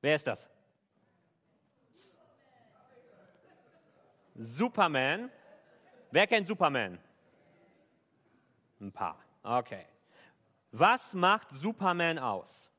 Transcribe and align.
Wer 0.00 0.14
ist 0.14 0.26
das? 0.26 0.48
Superman. 4.34 5.30
Wer 6.10 6.26
kennt 6.26 6.48
Superman? 6.48 6.98
Ein 8.80 8.92
paar. 8.92 9.18
Okay. 9.42 9.84
Was 10.72 11.12
macht 11.12 11.50
Superman 11.50 12.18
aus? 12.18 12.70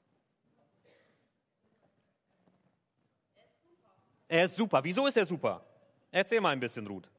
Er 4.28 4.46
ist 4.46 4.56
super. 4.56 4.84
Wieso 4.84 5.06
ist 5.08 5.18
er 5.18 5.26
super? 5.26 5.64
Erzähl 6.10 6.42
mal 6.42 6.52
ein 6.52 6.60
bisschen, 6.60 6.88
Ruth. 6.88 7.10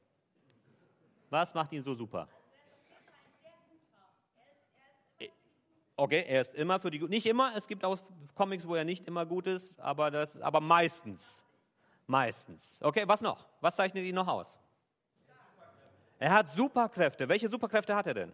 Was 1.30 1.54
macht 1.54 1.72
ihn 1.72 1.82
so 1.82 1.94
super? 1.94 2.28
Okay, 5.96 6.24
er 6.26 6.40
ist 6.40 6.54
immer 6.54 6.80
für 6.80 6.90
die 6.90 7.00
Nicht 7.00 7.26
immer, 7.26 7.54
es 7.56 7.66
gibt 7.66 7.84
auch 7.84 7.98
Comics, 8.34 8.66
wo 8.66 8.74
er 8.74 8.84
nicht 8.84 9.06
immer 9.06 9.26
gut 9.26 9.46
ist, 9.46 9.78
aber, 9.78 10.10
das, 10.10 10.40
aber 10.40 10.60
meistens. 10.60 11.42
Meistens. 12.06 12.78
Okay, 12.82 13.06
was 13.06 13.20
noch? 13.20 13.46
Was 13.60 13.76
zeichnet 13.76 14.04
ihn 14.04 14.14
noch 14.14 14.26
aus? 14.26 14.58
Er 16.18 16.32
hat 16.32 16.48
Superkräfte. 16.50 17.28
Welche 17.28 17.48
Superkräfte 17.48 17.94
hat 17.94 18.06
er 18.06 18.14
denn? 18.14 18.32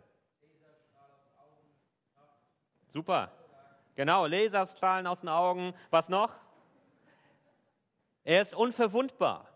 Super. 2.92 3.30
Genau, 3.96 4.26
Laserstrahlen 4.26 5.06
aus 5.06 5.20
den 5.20 5.28
Augen. 5.28 5.74
Was 5.90 6.08
noch? 6.08 6.32
Er 8.24 8.42
ist 8.42 8.54
unverwundbar. 8.54 9.48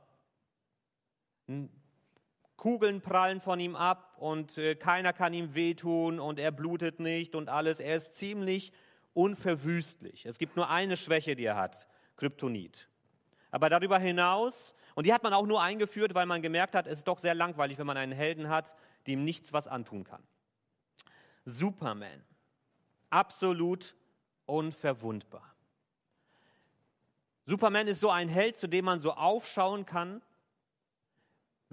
Kugeln 2.63 3.01
prallen 3.01 3.41
von 3.41 3.59
ihm 3.59 3.75
ab 3.75 4.15
und 4.19 4.57
äh, 4.57 4.77
keiner 4.77 5.13
kann 5.13 5.35
ihm 5.35 5.57
wehtun 5.57 6.21
und 6.21 6.39
er 6.39 6.53
blutet 6.53 7.01
nicht 7.01 7.35
und 7.35 7.49
alles. 7.49 7.81
Er 7.81 7.97
ist 7.97 8.15
ziemlich 8.15 8.73
unverwüstlich. 9.15 10.27
Es 10.27 10.39
gibt 10.39 10.55
nur 10.55 10.71
eine 10.71 10.97
Schwäche, 10.97 11.35
die 11.35 11.45
er 11.45 11.57
hat, 11.57 11.89
Kryptonit. 12.15 12.89
Aber 13.51 13.69
darüber 13.69 13.99
hinaus, 13.99 14.77
und 14.95 15.09
die 15.09 15.13
hat 15.13 15.25
man 15.25 15.33
auch 15.33 15.45
nur 15.45 15.61
eingeführt, 15.61 16.15
weil 16.15 16.27
man 16.27 16.41
gemerkt 16.41 16.77
hat, 16.77 16.87
es 16.87 16.99
ist 16.99 17.09
doch 17.09 17.19
sehr 17.19 17.35
langweilig, 17.35 17.79
wenn 17.79 17.87
man 17.89 17.97
einen 17.97 18.13
Helden 18.13 18.49
hat, 18.49 18.77
dem 19.09 19.25
nichts 19.25 19.53
was 19.53 19.67
antun 19.67 20.05
kann. 20.05 20.23
Superman, 21.45 22.23
absolut 23.11 23.97
unverwundbar. 24.47 25.53
Superman 27.45 27.89
ist 27.89 27.99
so 27.99 28.11
ein 28.11 28.29
Held, 28.29 28.57
zu 28.57 28.69
dem 28.69 28.85
man 28.85 29.01
so 29.01 29.15
aufschauen 29.15 29.85
kann 29.85 30.23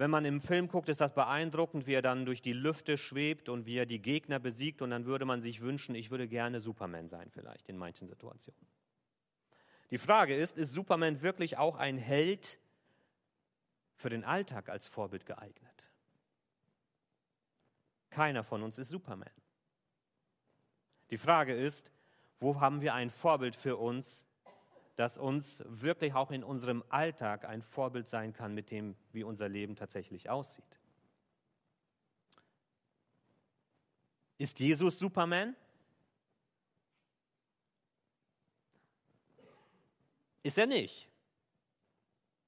wenn 0.00 0.10
man 0.10 0.24
im 0.24 0.40
Film 0.40 0.66
guckt, 0.68 0.88
ist 0.88 1.02
das 1.02 1.12
beeindruckend, 1.12 1.86
wie 1.86 1.92
er 1.92 2.00
dann 2.00 2.24
durch 2.24 2.40
die 2.40 2.54
Lüfte 2.54 2.96
schwebt 2.96 3.50
und 3.50 3.66
wie 3.66 3.76
er 3.76 3.84
die 3.84 4.00
Gegner 4.00 4.38
besiegt. 4.38 4.80
Und 4.80 4.88
dann 4.88 5.04
würde 5.04 5.26
man 5.26 5.42
sich 5.42 5.60
wünschen, 5.60 5.94
ich 5.94 6.10
würde 6.10 6.26
gerne 6.26 6.62
Superman 6.62 7.10
sein, 7.10 7.30
vielleicht 7.30 7.68
in 7.68 7.76
manchen 7.76 8.08
Situationen. 8.08 8.66
Die 9.90 9.98
Frage 9.98 10.34
ist, 10.34 10.56
ist 10.56 10.72
Superman 10.72 11.20
wirklich 11.20 11.58
auch 11.58 11.76
ein 11.76 11.98
Held 11.98 12.58
für 13.94 14.08
den 14.08 14.24
Alltag 14.24 14.70
als 14.70 14.88
Vorbild 14.88 15.26
geeignet? 15.26 15.90
Keiner 18.08 18.42
von 18.42 18.62
uns 18.62 18.78
ist 18.78 18.88
Superman. 18.88 19.28
Die 21.10 21.18
Frage 21.18 21.54
ist, 21.54 21.92
wo 22.38 22.58
haben 22.58 22.80
wir 22.80 22.94
ein 22.94 23.10
Vorbild 23.10 23.54
für 23.54 23.76
uns, 23.76 24.26
das 25.00 25.16
uns 25.16 25.64
wirklich 25.66 26.12
auch 26.12 26.30
in 26.30 26.44
unserem 26.44 26.84
Alltag 26.90 27.46
ein 27.46 27.62
Vorbild 27.62 28.10
sein 28.10 28.34
kann, 28.34 28.52
mit 28.52 28.70
dem, 28.70 28.94
wie 29.12 29.24
unser 29.24 29.48
Leben 29.48 29.74
tatsächlich 29.74 30.28
aussieht. 30.28 30.78
Ist 34.36 34.60
Jesus 34.60 34.98
Superman? 34.98 35.56
Ist 40.42 40.58
er 40.58 40.66
nicht. 40.66 41.08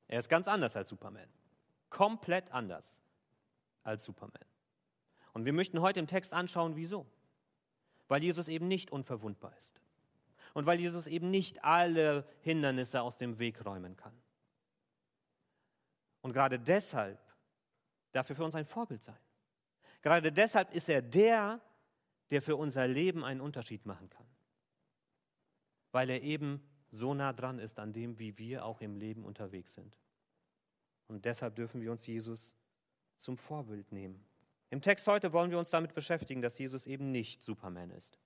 Er 0.08 0.20
ist 0.20 0.28
ganz 0.28 0.47
anders 0.47 0.77
als 0.77 0.91
Superman. 0.91 1.28
Komplett 1.89 2.53
anders 2.53 3.00
als 3.83 4.05
Superman. 4.05 4.45
Und 5.33 5.46
wir 5.46 5.55
möchten 5.55 5.80
heute 5.80 6.01
im 6.01 6.07
Text 6.07 6.35
anschauen, 6.35 6.77
wieso. 6.77 7.07
Weil 8.08 8.23
Jesus 8.23 8.48
eben 8.48 8.68
nicht 8.68 8.92
unverwundbar 8.92 9.57
ist 9.57 9.83
und 10.55 10.67
weil 10.67 10.80
Jesus 10.80 11.07
eben 11.07 11.30
nicht 11.30 11.64
alle 11.64 12.27
Hindernisse 12.40 13.02
aus 13.02 13.17
dem 13.17 13.39
Weg 13.39 13.64
räumen 13.64 13.96
kann. 13.96 14.17
Und 16.20 16.33
gerade 16.33 16.58
deshalb 16.58 17.18
darf 18.13 18.29
er 18.29 18.36
für 18.36 18.45
uns 18.45 18.55
ein 18.55 18.67
Vorbild 18.67 19.02
sein. 19.02 19.18
Gerade 20.02 20.33
deshalb 20.33 20.73
ist 20.74 20.89
er 20.89 21.02
der, 21.02 21.61
der 22.30 22.42
für 22.42 22.57
unser 22.57 22.86
Leben 22.86 23.24
einen 23.24 23.41
Unterschied 23.41 23.86
machen 23.86 24.08
kann. 24.11 24.27
Weil 25.91 26.11
er 26.11 26.23
eben 26.23 26.62
so 26.91 27.14
nah 27.14 27.33
dran 27.33 27.58
ist 27.58 27.79
an 27.79 27.92
dem, 27.92 28.18
wie 28.18 28.36
wir 28.39 28.64
auch 28.64 28.80
im 28.80 28.96
Leben 28.96 29.24
unterwegs 29.24 29.74
sind. 29.74 29.96
Und 31.08 31.24
deshalb 31.24 31.57
dürfen 31.57 31.80
wir 31.80 31.91
uns 31.91 32.07
Jesus 32.07 32.55
zum 33.18 33.36
Vorbild 33.36 33.92
nehmen. 33.92 34.24
Im 34.70 34.80
Text 34.80 35.07
heute 35.07 35.33
wollen 35.33 35.51
wir 35.51 35.58
uns 35.58 35.70
damit 35.70 35.95
beschäftigen, 35.95 36.42
dass 36.42 36.58
Jesus 36.58 36.86
eben 36.86 37.11
nicht 37.11 37.42
Superman 37.42 37.91
ist 37.91 38.18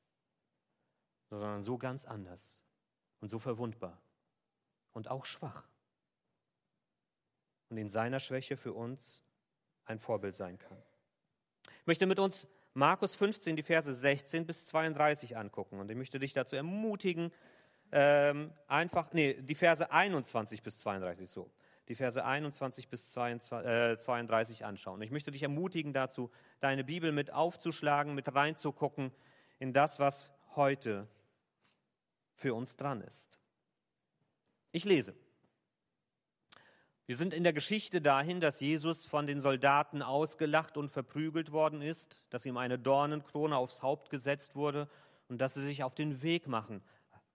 sondern 1.31 1.62
so 1.62 1.78
ganz 1.78 2.04
anders 2.04 2.60
und 3.20 3.31
so 3.31 3.38
verwundbar 3.38 4.00
und 4.92 5.09
auch 5.09 5.25
schwach. 5.25 5.64
Und 7.69 7.78
in 7.78 7.91
seiner 7.91 8.20
Schwäche 8.20 8.56
für 8.56 8.72
uns 8.72 9.22
ein 9.84 9.98
Vorbild 9.98 10.36
sein 10.36 10.59
kann. 10.59 10.78
Ich 11.81 11.86
möchte 11.86 12.06
mit 12.06 12.19
uns 12.19 12.47
Markus 12.75 13.15
15, 13.15 13.56
die 13.56 13.62
Verse 13.62 13.94
16 13.94 14.47
bis 14.47 14.66
32 14.66 15.36
angucken. 15.36 15.81
Und 15.81 15.91
ich 15.91 15.97
möchte 15.97 16.19
dich 16.19 16.32
dazu 16.34 16.56
ermutigen, 16.56 17.32
ähm, 17.92 18.53
einfach, 18.66 19.12
nee, 19.12 19.34
die 19.34 19.54
Verse 19.54 19.91
21 19.91 20.62
bis 20.62 20.78
32 20.81 21.31
so. 21.31 21.50
Die 21.88 21.94
Verse 21.94 22.22
21 22.22 22.88
bis 22.88 23.12
22, 23.12 23.70
äh, 23.70 23.97
32 23.97 24.65
anschauen. 24.65 25.00
Ich 25.03 25.10
möchte 25.10 25.31
dich 25.31 25.42
ermutigen 25.42 25.92
dazu, 25.92 26.31
deine 26.60 26.84
Bibel 26.84 27.12
mit 27.12 27.32
aufzuschlagen, 27.32 28.15
mit 28.15 28.34
reinzugucken 28.34 29.12
in 29.59 29.72
das, 29.72 29.98
was 29.98 30.31
heute 30.56 31.06
für 32.36 32.54
uns 32.54 32.76
dran 32.76 33.00
ist. 33.00 33.38
Ich 34.72 34.84
lese. 34.84 35.14
Wir 37.06 37.16
sind 37.16 37.32
in 37.32 37.44
der 37.44 37.52
Geschichte 37.52 38.00
dahin, 38.00 38.41
dass 38.41 38.60
Jesus 38.60 39.04
von 39.04 39.26
den 39.26 39.41
Soldaten 39.41 40.02
ausgelacht 40.02 40.76
und 40.76 40.91
verprügelt 40.91 41.52
worden 41.52 41.80
ist, 41.80 42.24
dass 42.30 42.44
ihm 42.44 42.56
eine 42.56 42.78
Dornenkrone 42.78 43.56
aufs 43.56 43.80
Haupt 43.82 44.10
gesetzt 44.10 44.56
wurde 44.56 44.88
und 45.28 45.38
dass 45.38 45.54
sie 45.54 45.64
sich 45.64 45.84
auf 45.84 45.94
den 45.94 46.22
Weg 46.22 46.48
machen, 46.48 46.82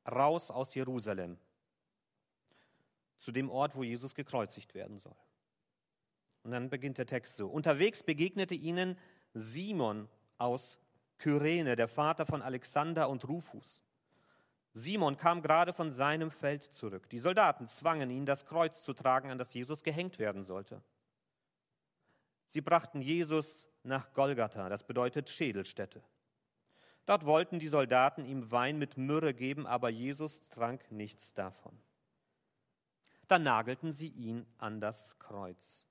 raus 0.10 0.52
aus 0.52 0.76
Jerusalem, 0.76 1.38
zu 3.18 3.32
dem 3.32 3.50
Ort, 3.50 3.76
wo 3.76 3.84
Jesus 3.84 4.14
gekreuzigt 4.14 4.74
werden 4.74 4.98
soll. 4.98 5.16
Und 6.44 6.52
dann 6.52 6.70
beginnt 6.70 6.98
der 6.98 7.06
Text 7.06 7.38
so. 7.38 7.48
Unterwegs 7.48 8.04
begegnete 8.04 8.56
ihnen 8.56 8.98
Simon 9.34 10.10
aus 10.38 10.80
Kyrene, 11.18 11.76
der 11.76 11.88
Vater 11.88 12.26
von 12.26 12.42
Alexander 12.42 13.08
und 13.08 13.28
Rufus. 13.28 13.82
Simon 14.74 15.18
kam 15.18 15.42
gerade 15.42 15.74
von 15.74 15.92
seinem 15.92 16.32
Feld 16.32 16.64
zurück. 16.64 17.10
Die 17.10 17.20
Soldaten 17.20 17.68
zwangen 17.68 18.10
ihn, 18.10 18.26
das 18.26 18.46
Kreuz 18.46 18.84
zu 18.84 18.94
tragen, 18.94 19.30
an 19.30 19.38
das 19.38 19.54
Jesus 19.54 19.84
gehängt 19.84 20.18
werden 20.18 20.44
sollte. 20.46 20.82
Sie 22.48 22.62
brachten 22.62 23.02
Jesus 23.02 23.68
nach 23.84 24.14
Golgatha, 24.14 24.70
das 24.70 24.84
bedeutet 24.84 25.30
Schädelstätte. 25.30 26.02
Dort 27.06 27.26
wollten 27.26 27.60
die 27.60 27.68
Soldaten 27.68 28.26
ihm 28.26 28.52
Wein 28.52 28.78
mit 28.78 28.98
Myrrhe 28.98 29.34
geben, 29.34 29.66
aber 29.66 29.90
Jesus 29.90 30.48
trank 30.50 30.92
nichts 30.92 31.34
davon. 31.34 31.78
Dann 33.28 33.44
nagelten 33.44 33.92
sie 33.92 34.10
ihn 34.10 34.46
an 34.58 34.80
das 34.82 35.18
Kreuz. 35.18 35.86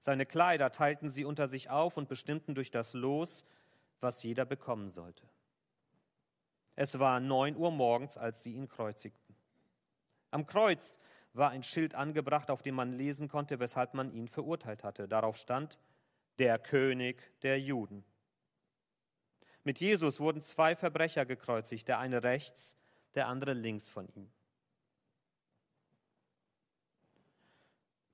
Seine 0.00 0.26
Kleider 0.26 0.70
teilten 0.70 1.10
sie 1.10 1.24
unter 1.24 1.48
sich 1.48 1.70
auf 1.70 1.96
und 1.96 2.08
bestimmten 2.08 2.54
durch 2.54 2.70
das 2.70 2.94
Los, 2.94 3.44
was 4.00 4.22
jeder 4.22 4.44
bekommen 4.44 4.90
sollte. 4.90 5.28
Es 6.80 6.96
war 7.00 7.18
neun 7.18 7.56
Uhr 7.56 7.72
morgens, 7.72 8.16
als 8.16 8.44
sie 8.44 8.52
ihn 8.52 8.68
kreuzigten. 8.68 9.34
Am 10.30 10.46
Kreuz 10.46 11.00
war 11.32 11.50
ein 11.50 11.64
Schild 11.64 11.96
angebracht, 11.96 12.52
auf 12.52 12.62
dem 12.62 12.76
man 12.76 12.92
lesen 12.92 13.26
konnte, 13.26 13.58
weshalb 13.58 13.94
man 13.94 14.12
ihn 14.12 14.28
verurteilt 14.28 14.84
hatte. 14.84 15.08
Darauf 15.08 15.36
stand, 15.36 15.80
der 16.38 16.56
König 16.56 17.20
der 17.42 17.58
Juden. 17.58 18.04
Mit 19.64 19.80
Jesus 19.80 20.20
wurden 20.20 20.40
zwei 20.40 20.76
Verbrecher 20.76 21.26
gekreuzigt, 21.26 21.88
der 21.88 21.98
eine 21.98 22.22
rechts, 22.22 22.78
der 23.16 23.26
andere 23.26 23.54
links 23.54 23.88
von 23.88 24.06
ihm. 24.14 24.30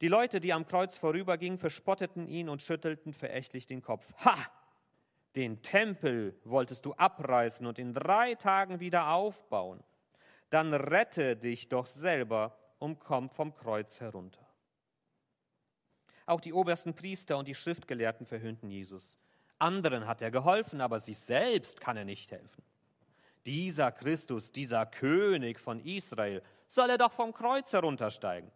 Die 0.01 0.09
Leute, 0.09 0.41
die 0.41 0.55
am 0.55 0.67
Kreuz 0.67 0.97
vorübergingen, 0.97 1.59
verspotteten 1.59 2.27
ihn 2.27 2.49
und 2.49 2.63
schüttelten 2.63 3.13
verächtlich 3.13 3.67
den 3.67 3.83
Kopf. 3.83 4.11
Ha! 4.25 4.39
Den 5.37 5.63
Tempel 5.63 6.39
wolltest 6.45 6.85
du 6.85 6.93
abreißen 6.95 7.67
und 7.67 7.79
in 7.79 7.93
drei 7.93 8.35
Tagen 8.35 8.81
wieder 8.81 9.09
aufbauen. 9.13 9.83
Dann 10.51 10.73
rette 10.73 11.37
dich 11.37 11.69
doch 11.69 11.87
selber 11.87 12.57
und 12.79 13.01
komm 13.01 13.29
vom 13.31 13.55
Kreuz 13.55 14.01
herunter. 14.01 14.47
Auch 16.27 16.41
die 16.41 16.53
obersten 16.53 16.95
Priester 16.95 17.37
und 17.37 17.49
die 17.49 17.55
Schriftgelehrten 17.55 18.27
verhöhnten 18.27 18.71
Jesus. 18.71 19.19
Anderen 19.59 20.07
hat 20.07 20.23
er 20.23 20.31
geholfen, 20.31 20.81
aber 20.81 21.01
sich 21.01 21.19
selbst 21.19 21.81
kann 21.81 21.97
er 21.97 22.05
nicht 22.05 22.31
helfen. 22.31 22.63
Dieser 23.47 23.93
Christus, 23.93 24.53
dieser 24.53 24.87
König 24.87 25.59
von 25.59 25.81
Israel, 25.81 26.43
soll 26.67 26.91
er 26.91 26.99
doch 26.99 27.13
vom 27.13 27.33
Kreuz 27.33 27.73
heruntersteigen. 27.73 28.51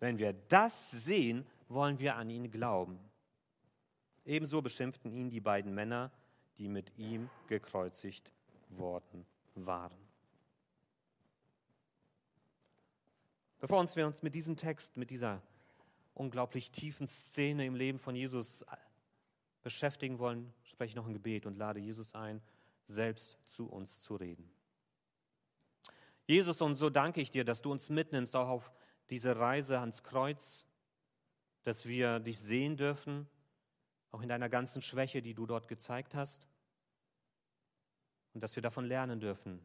Wenn 0.00 0.18
wir 0.18 0.32
das 0.32 0.90
sehen, 0.90 1.46
wollen 1.68 1.98
wir 1.98 2.16
an 2.16 2.30
ihn 2.30 2.50
glauben. 2.50 2.98
Ebenso 4.26 4.60
beschimpften 4.60 5.12
ihn 5.12 5.30
die 5.30 5.40
beiden 5.40 5.72
Männer, 5.72 6.10
die 6.58 6.68
mit 6.68 6.98
ihm 6.98 7.30
gekreuzigt 7.46 8.30
worden 8.70 9.24
waren. 9.54 9.96
Bevor 13.60 13.80
uns 13.80 13.94
wir 13.96 14.06
uns 14.06 14.22
mit 14.22 14.34
diesem 14.34 14.56
Text, 14.56 14.96
mit 14.96 15.10
dieser 15.10 15.40
unglaublich 16.14 16.72
tiefen 16.72 17.06
Szene 17.06 17.66
im 17.66 17.76
Leben 17.76 17.98
von 17.98 18.16
Jesus 18.16 18.64
beschäftigen 19.62 20.18
wollen, 20.18 20.52
spreche 20.64 20.90
ich 20.90 20.96
noch 20.96 21.06
ein 21.06 21.12
Gebet 21.12 21.46
und 21.46 21.56
lade 21.56 21.80
Jesus 21.80 22.14
ein, 22.14 22.42
selbst 22.84 23.38
zu 23.46 23.66
uns 23.68 24.02
zu 24.02 24.16
reden. 24.16 24.50
Jesus, 26.26 26.60
und 26.60 26.74
so 26.74 26.90
danke 26.90 27.20
ich 27.20 27.30
dir, 27.30 27.44
dass 27.44 27.62
du 27.62 27.70
uns 27.70 27.88
mitnimmst 27.88 28.34
auch 28.34 28.48
auf 28.48 28.72
diese 29.10 29.36
Reise 29.36 29.78
ans 29.78 30.02
Kreuz, 30.02 30.64
dass 31.62 31.86
wir 31.86 32.18
dich 32.18 32.40
sehen 32.40 32.76
dürfen, 32.76 33.28
auch 34.16 34.22
in 34.22 34.30
deiner 34.30 34.48
ganzen 34.48 34.80
Schwäche, 34.80 35.20
die 35.20 35.34
du 35.34 35.44
dort 35.44 35.68
gezeigt 35.68 36.14
hast, 36.14 36.48
und 38.32 38.40
dass 38.42 38.56
wir 38.56 38.62
davon 38.62 38.86
lernen 38.86 39.20
dürfen, 39.20 39.60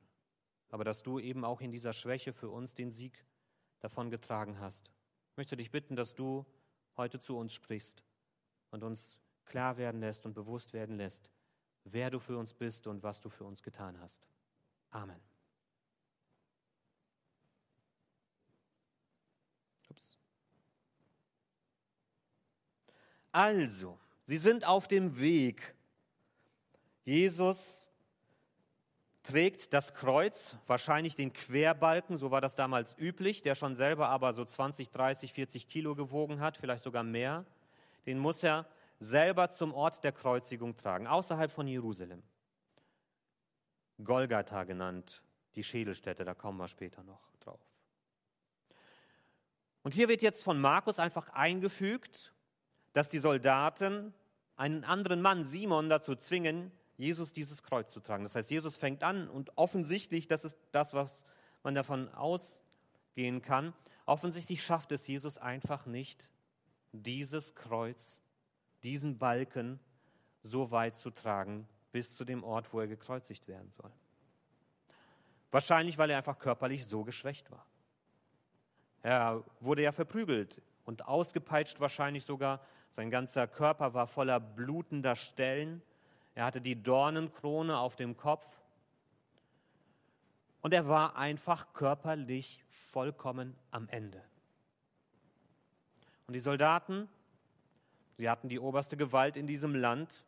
aber 0.67 0.83
dass 0.83 1.03
du 1.03 1.19
eben 1.19 1.45
auch 1.45 1.61
in 1.61 1.71
dieser 1.71 1.93
Schwäche 1.93 2.33
für 2.33 2.49
uns 2.49 2.75
den 2.75 2.91
Sieg 2.91 3.25
davon 3.79 4.09
getragen 4.09 4.59
hast. 4.59 4.91
Ich 5.31 5.37
möchte 5.37 5.55
dich 5.55 5.71
bitten, 5.71 5.95
dass 5.95 6.15
du 6.15 6.45
heute 6.97 7.21
zu 7.21 7.37
uns 7.37 7.53
sprichst 7.53 8.03
und 8.71 8.83
uns 8.83 9.17
klar 9.45 9.77
werden 9.77 10.01
lässt 10.01 10.25
und 10.25 10.33
bewusst 10.33 10.73
werden 10.73 10.97
lässt, 10.97 11.31
wer 11.85 12.09
du 12.09 12.19
für 12.19 12.37
uns 12.37 12.53
bist 12.53 12.87
und 12.87 13.03
was 13.03 13.21
du 13.21 13.29
für 13.29 13.45
uns 13.45 13.63
getan 13.63 13.97
hast. 14.01 14.27
Amen. 14.89 15.21
Ups. 19.89 20.19
Also, 23.31 23.97
sie 24.31 24.37
sind 24.37 24.65
auf 24.65 24.87
dem 24.87 25.19
Weg. 25.19 25.75
Jesus 27.03 27.91
trägt 29.23 29.73
das 29.73 29.93
Kreuz, 29.93 30.55
wahrscheinlich 30.67 31.15
den 31.15 31.33
Querbalken, 31.33 32.15
so 32.15 32.31
war 32.31 32.39
das 32.39 32.55
damals 32.55 32.97
üblich, 32.97 33.41
der 33.41 33.55
schon 33.55 33.75
selber 33.75 34.07
aber 34.07 34.33
so 34.33 34.45
20, 34.45 34.89
30, 34.89 35.33
40 35.33 35.67
Kilo 35.67 35.95
gewogen 35.95 36.39
hat, 36.39 36.55
vielleicht 36.55 36.83
sogar 36.83 37.03
mehr. 37.03 37.43
Den 38.05 38.19
muss 38.19 38.41
er 38.41 38.65
selber 38.99 39.49
zum 39.49 39.73
Ort 39.73 40.01
der 40.05 40.13
Kreuzigung 40.13 40.77
tragen, 40.77 41.07
außerhalb 41.07 41.51
von 41.51 41.67
Jerusalem. 41.67 42.23
Golgatha 44.01 44.63
genannt, 44.63 45.21
die 45.55 45.63
Schädelstätte, 45.65 46.23
da 46.23 46.35
kommen 46.35 46.57
wir 46.57 46.69
später 46.69 47.03
noch 47.03 47.35
drauf. 47.41 47.59
Und 49.83 49.93
hier 49.93 50.07
wird 50.07 50.21
jetzt 50.21 50.41
von 50.41 50.61
Markus 50.61 50.99
einfach 50.99 51.27
eingefügt, 51.33 52.33
dass 52.93 53.09
die 53.09 53.19
Soldaten 53.19 54.13
einen 54.61 54.83
anderen 54.83 55.23
Mann, 55.23 55.43
Simon, 55.43 55.89
dazu 55.89 56.15
zwingen, 56.15 56.71
Jesus 56.95 57.33
dieses 57.33 57.63
Kreuz 57.63 57.91
zu 57.91 57.99
tragen. 57.99 58.23
Das 58.23 58.35
heißt, 58.35 58.51
Jesus 58.51 58.77
fängt 58.77 59.03
an 59.03 59.27
und 59.27 59.57
offensichtlich, 59.57 60.27
das 60.27 60.45
ist 60.45 60.55
das, 60.71 60.93
was 60.93 61.25
man 61.63 61.73
davon 61.73 62.09
ausgehen 62.13 63.41
kann, 63.41 63.73
offensichtlich 64.05 64.63
schafft 64.63 64.91
es 64.91 65.07
Jesus 65.07 65.39
einfach 65.39 65.87
nicht, 65.87 66.29
dieses 66.91 67.55
Kreuz, 67.55 68.21
diesen 68.83 69.17
Balken 69.17 69.79
so 70.43 70.69
weit 70.69 70.95
zu 70.95 71.09
tragen, 71.09 71.67
bis 71.91 72.15
zu 72.15 72.23
dem 72.23 72.43
Ort, 72.43 72.71
wo 72.71 72.81
er 72.81 72.87
gekreuzigt 72.87 73.47
werden 73.47 73.71
soll. 73.71 73.91
Wahrscheinlich, 75.49 75.97
weil 75.97 76.11
er 76.11 76.17
einfach 76.19 76.37
körperlich 76.37 76.85
so 76.85 77.03
geschwächt 77.03 77.49
war. 77.49 77.65
Er 79.01 79.43
wurde 79.59 79.81
ja 79.81 79.91
verprügelt 79.91 80.61
und 80.85 81.07
ausgepeitscht 81.07 81.79
wahrscheinlich 81.79 82.25
sogar. 82.25 82.61
Sein 82.91 83.09
ganzer 83.09 83.47
Körper 83.47 83.93
war 83.93 84.07
voller 84.07 84.39
blutender 84.39 85.15
Stellen. 85.15 85.81
Er 86.35 86.45
hatte 86.45 86.61
die 86.61 86.81
Dornenkrone 86.81 87.77
auf 87.77 87.95
dem 87.95 88.17
Kopf. 88.17 88.45
Und 90.61 90.73
er 90.73 90.87
war 90.87 91.15
einfach 91.15 91.73
körperlich 91.73 92.63
vollkommen 92.69 93.55
am 93.71 93.87
Ende. 93.89 94.21
Und 96.27 96.33
die 96.33 96.39
Soldaten, 96.39 97.09
sie 98.17 98.29
hatten 98.29 98.47
die 98.47 98.59
oberste 98.59 98.95
Gewalt 98.95 99.37
in 99.37 99.47
diesem 99.47 99.73
Land, 99.73 100.23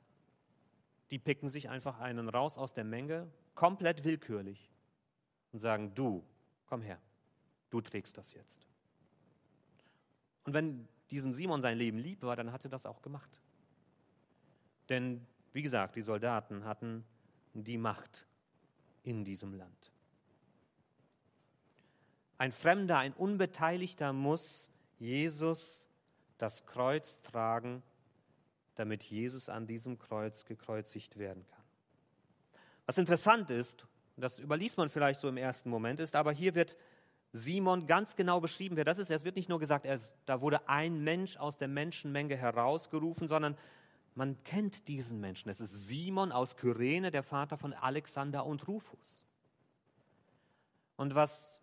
die 1.11 1.19
picken 1.19 1.49
sich 1.49 1.69
einfach 1.69 1.99
einen 1.99 2.29
raus 2.29 2.57
aus 2.57 2.73
der 2.73 2.83
Menge, 2.83 3.29
komplett 3.53 4.03
willkürlich, 4.03 4.71
und 5.51 5.59
sagen, 5.59 5.93
du, 5.93 6.23
komm 6.65 6.81
her, 6.81 6.99
du 7.69 7.79
trägst 7.81 8.17
das 8.17 8.33
jetzt. 8.33 8.67
Und 10.45 10.53
wenn 10.53 10.87
diesem 11.13 11.31
Simon 11.31 11.61
sein 11.61 11.77
Leben 11.77 11.99
lieb 11.99 12.23
war, 12.23 12.35
dann 12.35 12.51
hat 12.51 12.65
er 12.65 12.69
das 12.69 12.85
auch 12.85 13.01
gemacht. 13.01 13.39
Denn 14.89 15.25
wie 15.53 15.61
gesagt, 15.61 15.95
die 15.95 16.01
Soldaten 16.01 16.65
hatten 16.65 17.05
die 17.53 17.77
Macht 17.77 18.25
in 19.03 19.23
diesem 19.23 19.53
Land. 19.53 19.91
Ein 22.39 22.51
Fremder, 22.51 22.97
ein 22.97 23.13
Unbeteiligter 23.13 24.11
muss 24.11 24.67
Jesus 24.99 25.85
das 26.39 26.65
Kreuz 26.65 27.21
tragen, 27.21 27.83
damit 28.75 29.03
Jesus 29.03 29.49
an 29.49 29.67
diesem 29.67 29.99
Kreuz 29.99 30.43
gekreuzigt 30.45 31.17
werden 31.17 31.45
kann. 31.47 31.63
Was 32.87 32.97
interessant 32.97 33.49
ist, 33.51 33.85
das 34.17 34.39
überliest 34.39 34.77
man 34.77 34.89
vielleicht 34.89 35.21
so 35.21 35.29
im 35.29 35.37
ersten 35.37 35.69
Moment, 35.69 35.99
ist 35.99 36.15
aber 36.15 36.31
hier 36.31 36.55
wird 36.55 36.75
Simon 37.33 37.87
ganz 37.87 38.15
genau 38.15 38.39
beschrieben, 38.39 38.75
wer 38.75 38.85
das 38.85 38.99
ist. 38.99 39.09
Es 39.09 39.25
wird 39.25 39.35
nicht 39.35 39.49
nur 39.49 39.59
gesagt, 39.59 39.85
er, 39.85 39.99
da 40.27 40.39
wurde 40.39 40.69
ein 40.69 41.03
Mensch 41.03 41.37
aus 41.37 41.57
der 41.57 41.67
Menschenmenge 41.67 42.37
herausgerufen, 42.37 43.27
sondern 43.27 43.57
man 44.13 44.41
kennt 44.43 44.87
diesen 44.87 45.19
Menschen. 45.19 45.49
Es 45.49 45.59
ist 45.59 45.87
Simon 45.87 46.31
aus 46.31 46.55
Kyrene, 46.55 47.09
der 47.09 47.23
Vater 47.23 47.57
von 47.57 47.73
Alexander 47.73 48.45
und 48.45 48.67
Rufus. 48.67 49.25
Und 50.95 51.15
was 51.15 51.59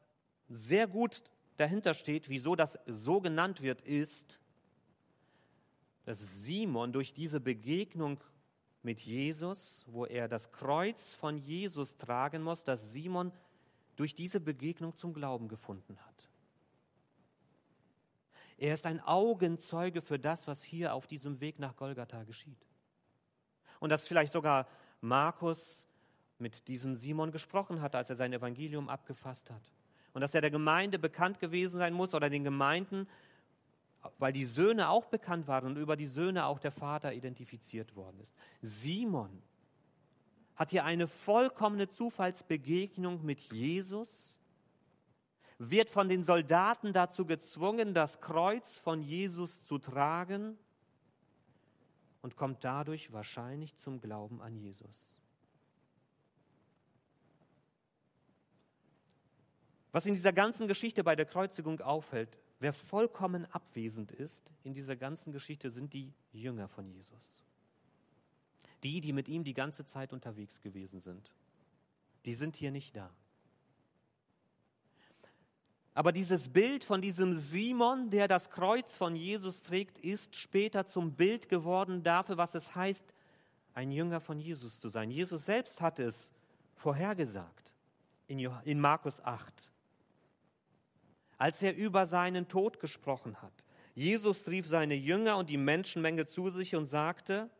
sehr 0.49 0.88
gut 0.88 1.22
dahinter 1.56 1.94
steht, 1.94 2.28
wieso 2.28 2.56
das 2.56 2.76
so 2.87 3.20
genannt 3.20 3.62
wird, 3.62 3.81
ist, 3.82 4.40
dass 6.05 6.43
Simon 6.43 6.93
durch 6.93 7.14
diese 7.14 7.38
Begegnung 7.38 8.19
mit 8.82 8.99
Jesus, 9.00 9.84
wo 9.87 10.05
er 10.06 10.26
das 10.26 10.50
Kreuz 10.50 11.14
von 11.14 11.37
Jesus 11.37 11.96
tragen 11.96 12.43
muss, 12.43 12.64
dass 12.64 12.93
Simon 12.93 13.31
durch 14.00 14.14
diese 14.14 14.41
Begegnung 14.41 14.97
zum 14.97 15.12
Glauben 15.12 15.47
gefunden 15.47 15.99
hat. 16.06 16.31
Er 18.56 18.72
ist 18.72 18.86
ein 18.86 18.98
Augenzeuge 19.01 20.01
für 20.01 20.19
das, 20.19 20.46
was 20.46 20.63
hier 20.63 20.94
auf 20.94 21.06
diesem 21.06 21.43
Weg 21.43 21.58
nach 21.58 21.77
Golgatha 21.77 22.22
geschieht. 22.22 22.67
Und 23.79 23.91
dass 23.91 24.08
vielleicht 24.08 24.32
sogar 24.32 24.67
Markus 25.03 25.86
mit 26.39 26.67
diesem 26.67 26.94
Simon 26.94 27.31
gesprochen 27.31 27.82
hat, 27.82 27.94
als 27.94 28.08
er 28.08 28.17
sein 28.17 28.32
Evangelium 28.32 28.89
abgefasst 28.89 29.51
hat. 29.51 29.63
Und 30.15 30.22
dass 30.22 30.34
er 30.34 30.41
der 30.41 30.51
Gemeinde 30.51 30.98
bekannt 30.98 31.39
gewesen 31.39 31.77
sein 31.77 31.93
muss 31.93 32.15
oder 32.15 32.31
den 32.31 32.43
Gemeinden, 32.43 33.06
weil 34.19 34.32
die 34.32 34.46
Söhne 34.46 34.89
auch 34.89 35.05
bekannt 35.05 35.46
waren 35.46 35.67
und 35.67 35.77
über 35.77 35.94
die 35.94 36.06
Söhne 36.06 36.46
auch 36.46 36.58
der 36.58 36.72
Vater 36.72 37.13
identifiziert 37.13 37.94
worden 37.96 38.19
ist. 38.20 38.34
Simon 38.63 39.43
hat 40.60 40.69
hier 40.69 40.84
eine 40.84 41.08
vollkommene 41.08 41.88
Zufallsbegegnung 41.88 43.24
mit 43.24 43.40
Jesus 43.40 44.36
wird 45.56 45.88
von 45.88 46.06
den 46.06 46.22
Soldaten 46.22 46.93
dazu 46.93 47.24
gezwungen, 47.24 47.94
das 47.94 48.20
Kreuz 48.20 48.76
von 48.76 49.00
Jesus 49.00 49.62
zu 49.62 49.79
tragen 49.79 50.58
und 52.20 52.36
kommt 52.36 52.62
dadurch 52.62 53.10
wahrscheinlich 53.10 53.74
zum 53.76 54.02
Glauben 54.02 54.43
an 54.43 54.55
Jesus. 54.55 55.22
Was 59.93 60.05
in 60.05 60.12
dieser 60.12 60.34
ganzen 60.34 60.69
Geschichte 60.69 61.02
bei 61.02 61.17
der 61.17 61.24
Kreuzigung 61.24 61.81
auffällt, 61.81 62.36
wer 62.58 62.74
vollkommen 62.74 63.46
abwesend 63.46 64.12
ist 64.12 64.52
in 64.62 64.74
dieser 64.74 64.96
ganzen 64.96 65.32
Geschichte, 65.32 65.70
sind 65.70 65.94
die 65.94 66.12
Jünger 66.32 66.69
von 66.69 66.86
Jesus. 66.86 67.46
Die, 68.82 69.01
die 69.01 69.13
mit 69.13 69.29
ihm 69.29 69.44
die 69.44 69.55
ganze 69.55 69.84
Zeit 69.84 70.13
unterwegs 70.13 70.60
gewesen 70.60 71.01
sind. 71.01 71.31
Die 72.25 72.34
sind 72.34 72.56
hier 72.56 72.70
nicht 72.70 72.96
da. 72.96 73.10
Aber 75.94 76.13
dieses 76.13 76.49
Bild 76.49 76.84
von 76.84 77.03
diesem 77.03 77.32
Simon, 77.32 78.10
der 78.10 78.29
das 78.29 78.51
Kreuz 78.51 78.96
von 78.96 79.17
Jesus 79.17 79.63
trägt, 79.63 79.99
ist 79.99 80.37
später 80.37 80.87
zum 80.87 81.13
Bild 81.13 81.49
geworden 81.49 82.03
dafür, 82.03 82.37
was 82.37 82.55
es 82.55 82.75
heißt, 82.75 83.13
ein 83.75 83.91
Jünger 83.91 84.20
von 84.20 84.39
Jesus 84.39 84.79
zu 84.79 84.89
sein. 84.89 85.10
Jesus 85.10 85.44
selbst 85.44 85.81
hat 85.81 85.99
es 85.99 86.32
vorhergesagt 86.77 87.75
in 88.29 88.81
Markus 88.81 89.20
8, 89.22 89.72
als 91.39 91.63
er 91.63 91.77
über 91.77 92.06
seinen 92.06 92.49
Tod 92.49 92.79
gesprochen 92.79 93.41
hat. 93.43 93.53
Jesus 93.94 94.46
rief 94.46 94.67
seine 94.67 94.94
Jünger 94.94 95.37
und 95.37 95.51
die 95.51 95.56
Menschenmenge 95.56 96.27
zu 96.27 96.51
sich 96.51 96.77
und 96.77 96.87
sagte, 96.87 97.51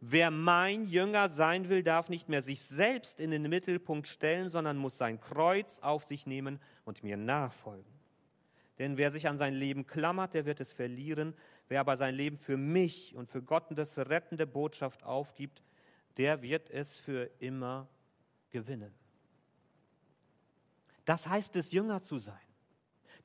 Wer 0.00 0.30
mein 0.30 0.86
Jünger 0.86 1.28
sein 1.28 1.68
will, 1.68 1.82
darf 1.82 2.08
nicht 2.08 2.28
mehr 2.28 2.42
sich 2.42 2.62
selbst 2.62 3.18
in 3.18 3.32
den 3.32 3.42
Mittelpunkt 3.42 4.06
stellen, 4.06 4.48
sondern 4.48 4.76
muss 4.76 4.96
sein 4.96 5.20
Kreuz 5.20 5.80
auf 5.80 6.04
sich 6.04 6.26
nehmen 6.26 6.60
und 6.84 7.02
mir 7.02 7.16
nachfolgen. 7.16 7.98
Denn 8.78 8.96
wer 8.96 9.10
sich 9.10 9.26
an 9.26 9.38
sein 9.38 9.54
Leben 9.54 9.88
klammert, 9.88 10.34
der 10.34 10.46
wird 10.46 10.60
es 10.60 10.72
verlieren. 10.72 11.34
Wer 11.66 11.80
aber 11.80 11.96
sein 11.96 12.14
Leben 12.14 12.38
für 12.38 12.56
mich 12.56 13.14
und 13.16 13.28
für 13.28 13.42
Gottes 13.42 13.98
rettende 13.98 14.46
Botschaft 14.46 15.02
aufgibt, 15.02 15.62
der 16.16 16.42
wird 16.42 16.70
es 16.70 16.96
für 16.96 17.28
immer 17.40 17.88
gewinnen. 18.50 18.94
Das 21.04 21.26
heißt 21.26 21.56
es, 21.56 21.72
Jünger 21.72 22.02
zu 22.02 22.18
sein. 22.18 22.47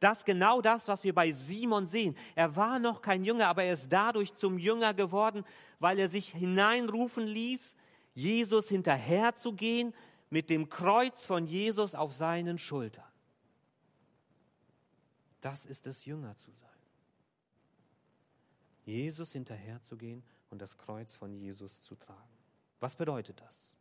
Das 0.04 0.26
genau 0.26 0.62
das, 0.62 0.90
was 0.90 1.06
wir 1.06 1.16
bei 1.16 1.32
Simon 1.32 1.88
sehen. 1.88 2.18
Er 2.36 2.58
war 2.58 2.78
noch 2.78 3.02
kein 3.02 3.24
Jünger, 3.24 3.48
aber 3.48 3.64
er 3.64 3.76
ist 3.76 3.90
dadurch 3.90 4.36
zum 4.36 4.58
Jünger 4.60 4.94
geworden, 4.94 5.46
weil 5.80 5.98
er 5.98 6.10
sich 6.10 6.28
hineinrufen 6.34 7.26
ließ, 7.26 7.78
Jesus 8.14 8.68
hinterherzugehen 8.68 9.94
mit 10.30 10.50
dem 10.50 10.68
Kreuz 10.68 11.24
von 11.26 11.46
Jesus 11.46 11.96
auf 11.96 12.12
seinen 12.12 12.58
Schultern. 12.58 13.08
Das 15.40 15.66
ist 15.66 15.88
es, 15.88 16.04
Jünger 16.04 16.36
zu 16.36 16.52
sein. 16.52 16.70
Jesus 18.84 19.32
hinterherzugehen 19.32 20.22
und 20.50 20.62
das 20.62 20.78
Kreuz 20.78 21.14
von 21.14 21.34
Jesus 21.34 21.82
zu 21.82 21.96
tragen. 21.96 22.38
Was 22.82 22.98
bedeutet 22.98 23.40
das, 23.40 23.78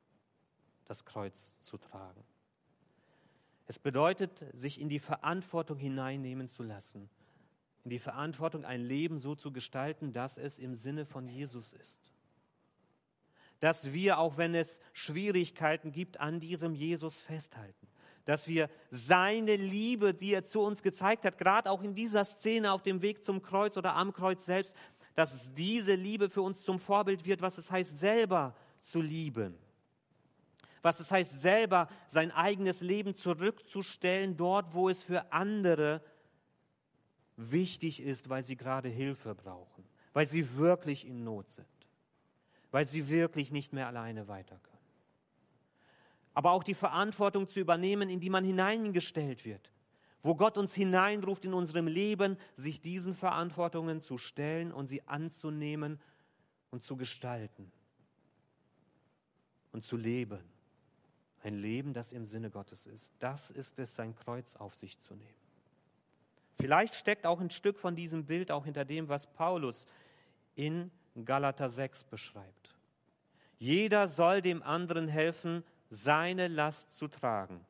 das 0.85 1.05
Kreuz 1.05 1.59
zu 1.59 1.79
tragen? 1.79 2.23
Es 3.73 3.79
bedeutet, 3.79 4.45
sich 4.53 4.79
in 4.79 4.91
die 4.91 4.99
Verantwortung 4.99 5.79
hineinnehmen 5.79 6.47
zu 6.47 6.63
lassen, 6.63 7.09
in 7.85 7.91
die 7.91 7.99
Verantwortung, 7.99 8.67
ein 8.67 8.83
Leben 8.83 9.19
so 9.19 9.35
zu 9.35 9.51
gestalten, 9.51 10.13
dass 10.13 10.37
es 10.37 10.59
im 10.59 10.75
Sinne 10.75 11.07
von 11.07 11.27
Jesus 11.27 11.73
ist. 11.73 12.13
Dass 13.61 13.95
wir, 13.95 14.19
auch 14.19 14.37
wenn 14.37 14.55
es 14.55 14.79
Schwierigkeiten 14.93 15.91
gibt, 15.91 16.21
an 16.21 16.39
diesem 16.39 16.75
Jesus 16.75 17.23
festhalten. 17.23 17.89
Dass 18.27 18.47
wir 18.47 18.69
seine 18.91 19.57
Liebe, 19.57 20.13
die 20.13 20.35
er 20.35 20.45
zu 20.45 20.61
uns 20.61 20.83
gezeigt 20.83 21.25
hat, 21.25 21.39
gerade 21.39 21.71
auch 21.71 21.83
in 21.83 21.95
dieser 21.95 22.27
Szene 22.27 22.73
auf 22.73 22.83
dem 22.83 23.01
Weg 23.01 23.25
zum 23.25 23.41
Kreuz 23.41 23.79
oder 23.79 23.97
am 23.97 24.13
Kreuz 24.13 24.45
selbst, 24.45 24.77
dass 25.15 25.55
diese 25.55 25.95
Liebe 25.95 26.29
für 26.29 26.43
uns 26.43 26.63
zum 26.63 26.79
Vorbild 26.79 27.25
wird, 27.25 27.41
was 27.41 27.57
es 27.57 27.71
heißt, 27.71 27.97
selber 27.97 28.55
zu 28.83 29.01
lieben 29.01 29.57
was 30.83 31.01
es 31.01 31.11
heißt, 31.11 31.41
selber 31.41 31.89
sein 32.09 32.33
eigenes 32.33 32.81
Leben 32.81 33.15
zurückzustellen, 33.15 34.37
dort, 34.37 34.75
wo 34.75 34.89
es 34.89 35.03
für 35.03 35.33
andere 35.33 36.03
wichtig 37.37 38.03
ist, 38.03 38.29
weil 38.29 38.43
sie 38.43 38.57
gerade 38.57 38.89
Hilfe 38.89 39.35
brauchen, 39.35 39.85
weil 40.13 40.29
sie 40.29 40.57
wirklich 40.57 41.07
in 41.07 41.25
Not 41.25 41.51
sind, 41.51 41.67
weil 42.71 42.85
sie 42.85 43.09
wirklich 43.09 43.53
nicht 43.53 43.73
mehr 43.73 43.87
alleine 43.87 44.29
weiter 44.29 44.59
können. 44.59 44.73
Aber 46.35 46.53
auch 46.53 46.65
die 46.65 46.75
Verantwortung 46.75 47.49
zu 47.49 47.61
übernehmen, 47.61 48.09
in 48.09 48.21
die 48.21 48.31
man 48.31 48.45
hineingestellt 48.45 49.45
wird, 49.45 49.71
wo 50.23 50.35
Gott 50.35 50.57
uns 50.57 50.75
hineinruft 50.75 51.45
in 51.45 51.55
unserem 51.55 51.87
Leben, 51.87 52.39
sich 52.57 52.81
diesen 52.81 53.15
Verantwortungen 53.15 54.03
zu 54.03 54.19
stellen 54.19 54.73
und 54.73 54.89
sie 54.89 55.07
anzunehmen 55.07 56.01
und 56.71 56.83
zu 56.85 56.97
gestalten 56.97 57.71
und 59.73 59.85
zu 59.85 59.97
leben. 59.97 60.41
Ein 61.43 61.55
Leben, 61.55 61.93
das 61.93 62.13
im 62.13 62.25
Sinne 62.25 62.51
Gottes 62.51 62.87
ist. 62.87 63.13
Das 63.19 63.51
ist 63.51 63.79
es, 63.79 63.97
sein 63.97 64.15
Kreuz 64.15 64.55
auf 64.57 64.75
sich 64.77 64.99
zu 64.99 65.15
nehmen. 65.15 65.43
Vielleicht 66.59 66.95
steckt 66.95 67.27
auch 67.27 67.41
ein 67.41 67.51
Stück 67.51 67.79
von 67.79 67.97
diesem 67.97 68.25
Bild 68.27 68.53
auch 68.53 68.65
hinter 68.65 68.85
dem, 68.85 69.09
was 69.09 69.27
Paulus 69.27 69.87
in 70.55 70.93
Galater 71.25 71.69
6 71.69 72.05
beschreibt. 72.05 72.77
Jeder 73.59 74.07
soll 74.07 74.43
dem 74.43 74.63
anderen 74.63 75.09
helfen, 75.09 75.65
seine 75.91 76.47
Last 76.47 76.93
zu 76.93 77.09
tragen. 77.09 77.65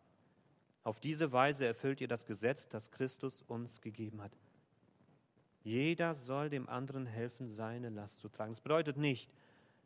Auf 0.85 1.01
diese 1.01 1.33
Weise 1.33 1.65
erfüllt 1.65 2.01
ihr 2.01 2.09
das 2.09 2.27
Gesetz, 2.27 2.69
das 2.69 2.91
Christus 2.91 3.43
uns 3.43 3.81
gegeben 3.81 4.21
hat. 4.21 4.33
Jeder 5.65 6.15
soll 6.15 6.51
dem 6.51 6.69
anderen 6.69 7.07
helfen, 7.07 7.49
seine 7.49 7.89
Last 7.89 8.21
zu 8.21 8.29
tragen. 8.29 8.53
Das 8.53 8.61
bedeutet 8.61 8.97
nicht, 8.97 9.31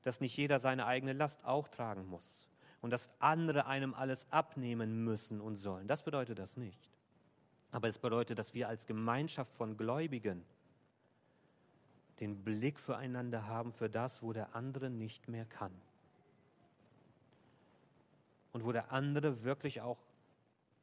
dass 0.02 0.20
nicht 0.20 0.36
jeder 0.36 0.58
seine 0.58 0.86
eigene 0.86 1.12
Last 1.12 1.44
auch 1.44 1.68
tragen 1.68 2.06
muss 2.06 2.48
und 2.80 2.90
dass 2.90 3.10
andere 3.18 3.66
einem 3.66 3.94
alles 3.94 4.26
abnehmen 4.30 5.04
müssen 5.04 5.40
und 5.40 5.56
sollen. 5.56 5.88
Das 5.88 6.02
bedeutet 6.02 6.38
das 6.38 6.56
nicht. 6.56 6.90
Aber 7.70 7.88
es 7.88 7.98
bedeutet, 7.98 8.38
dass 8.38 8.54
wir 8.54 8.68
als 8.68 8.86
Gemeinschaft 8.86 9.52
von 9.54 9.76
Gläubigen 9.76 10.44
den 12.20 12.42
Blick 12.44 12.78
füreinander 12.78 13.46
haben 13.46 13.72
für 13.72 13.90
das, 13.90 14.22
wo 14.22 14.32
der 14.32 14.54
andere 14.54 14.88
nicht 14.88 15.28
mehr 15.28 15.44
kann. 15.44 15.72
Und 18.52 18.64
wo 18.64 18.72
der 18.72 18.92
andere 18.92 19.42
wirklich 19.42 19.80
auch 19.82 19.98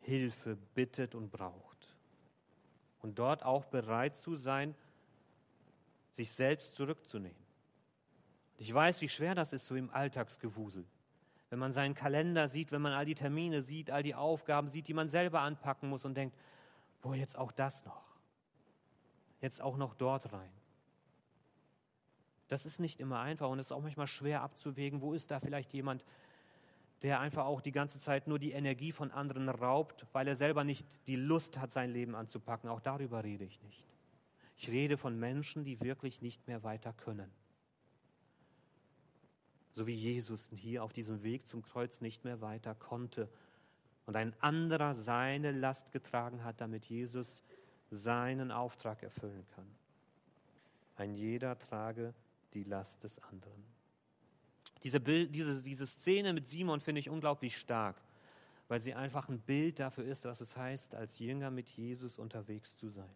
Hilfe 0.02 0.58
bittet 0.76 1.16
und 1.16 1.32
braucht. 1.32 1.96
Und 3.02 3.18
dort 3.18 3.44
auch 3.44 3.66
bereit 3.66 4.18
zu 4.18 4.36
sein, 4.36 4.76
sich 6.12 6.32
selbst 6.32 6.76
zurückzunehmen. 6.76 7.42
Ich 8.58 8.72
weiß, 8.72 9.02
wie 9.02 9.10
schwer 9.10 9.34
das 9.34 9.54
ist, 9.54 9.66
so 9.66 9.76
im 9.76 9.90
Alltagsgewusel 9.90 10.86
wenn 11.54 11.60
man 11.60 11.72
seinen 11.72 11.94
Kalender 11.94 12.50
sieht, 12.50 12.72
wenn 12.72 12.82
man 12.82 12.94
all 12.94 13.06
die 13.06 13.14
Termine 13.14 13.62
sieht, 13.62 13.92
all 13.92 14.02
die 14.02 14.16
Aufgaben 14.16 14.70
sieht, 14.70 14.88
die 14.88 14.96
man 14.96 15.08
selber 15.08 15.42
anpacken 15.42 15.88
muss 15.88 16.04
und 16.04 16.16
denkt, 16.16 16.36
boah, 17.04 17.16
jetzt 17.16 17.38
auch 17.38 17.52
das 17.52 17.86
noch. 17.86 18.02
Jetzt 19.40 19.62
auch 19.62 19.78
noch 19.78 19.94
dort 19.94 20.34
rein. 20.34 20.50
Das 22.48 22.66
ist 22.66 22.80
nicht 22.80 23.00
immer 23.00 23.20
einfach 23.20 23.52
und 23.52 23.60
es 23.60 23.68
ist 23.68 23.72
auch 23.72 23.84
manchmal 23.84 24.08
schwer 24.08 24.42
abzuwägen, 24.42 25.00
wo 25.02 25.14
ist 25.14 25.30
da 25.30 25.40
vielleicht 25.40 25.72
jemand, 25.74 26.04
der 27.04 27.20
einfach 27.20 27.46
auch 27.46 27.62
die 27.62 27.72
ganze 27.72 28.00
Zeit 28.00 28.28
nur 28.28 28.40
die 28.40 28.54
Energie 28.54 28.92
von 28.92 29.12
anderen 29.12 29.48
raubt, 29.48 30.08
weil 30.12 30.28
er 30.28 30.36
selber 30.36 30.64
nicht 30.64 30.88
die 31.06 31.18
Lust 31.18 31.60
hat, 31.60 31.72
sein 31.72 31.92
Leben 31.92 32.16
anzupacken. 32.16 32.68
Auch 32.68 32.82
darüber 32.82 33.24
rede 33.24 33.44
ich 33.44 33.62
nicht. 33.62 33.86
Ich 34.58 34.70
rede 34.70 34.98
von 34.98 35.20
Menschen, 35.20 35.66
die 35.66 35.80
wirklich 35.82 36.20
nicht 36.20 36.48
mehr 36.48 36.64
weiter 36.64 36.94
können 36.94 37.30
so 39.74 39.88
wie 39.88 39.94
Jesus 39.94 40.50
hier 40.54 40.84
auf 40.84 40.94
diesem 40.94 41.24
Weg 41.24 41.48
zum 41.48 41.64
Kreuz 41.64 42.02
nicht 42.02 42.24
mehr 42.24 42.42
weiter 42.42 42.76
konnte 42.76 43.30
und 44.06 44.16
ein 44.16 44.34
anderer 44.40 44.94
seine 44.94 45.52
Last 45.52 45.92
getragen 45.92 46.44
hat, 46.44 46.62
damit 46.62 46.86
Jesus 46.86 47.44
seinen 47.90 48.52
Auftrag 48.52 49.04
erfüllen 49.04 49.46
kann. 49.56 49.68
Ein 50.96 51.16
jeder 51.16 51.58
trage 51.58 52.14
die 52.54 52.64
Last 52.64 53.04
des 53.04 53.18
anderen. 53.24 53.64
Diese, 54.84 55.00
Bild, 55.00 55.34
diese, 55.34 55.62
diese 55.64 55.88
Szene 55.88 56.34
mit 56.34 56.48
Simon 56.48 56.82
finde 56.82 57.00
ich 57.00 57.10
unglaublich 57.10 57.58
stark, 57.58 57.96
weil 58.68 58.82
sie 58.82 58.94
einfach 58.94 59.30
ein 59.30 59.40
Bild 59.40 59.80
dafür 59.80 60.06
ist, 60.06 60.26
was 60.26 60.42
es 60.42 60.58
heißt, 60.58 60.94
als 60.94 61.20
Jünger 61.20 61.52
mit 61.52 61.70
Jesus 61.70 62.20
unterwegs 62.20 62.76
zu 62.76 62.90
sein. 62.90 63.10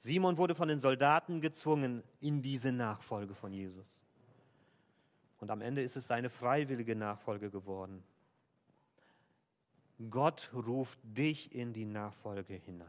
Simon 0.00 0.36
wurde 0.36 0.54
von 0.54 0.68
den 0.68 0.80
Soldaten 0.80 1.40
gezwungen 1.40 2.02
in 2.20 2.42
diese 2.42 2.72
Nachfolge 2.72 3.34
von 3.34 3.52
Jesus. 3.54 4.03
Und 5.44 5.50
am 5.50 5.60
Ende 5.60 5.82
ist 5.82 5.94
es 5.94 6.06
seine 6.06 6.30
freiwillige 6.30 6.96
Nachfolge 6.96 7.50
geworden. 7.50 8.02
Gott 10.08 10.50
ruft 10.54 10.98
dich 11.02 11.54
in 11.54 11.74
die 11.74 11.84
Nachfolge 11.84 12.54
hinein. 12.54 12.88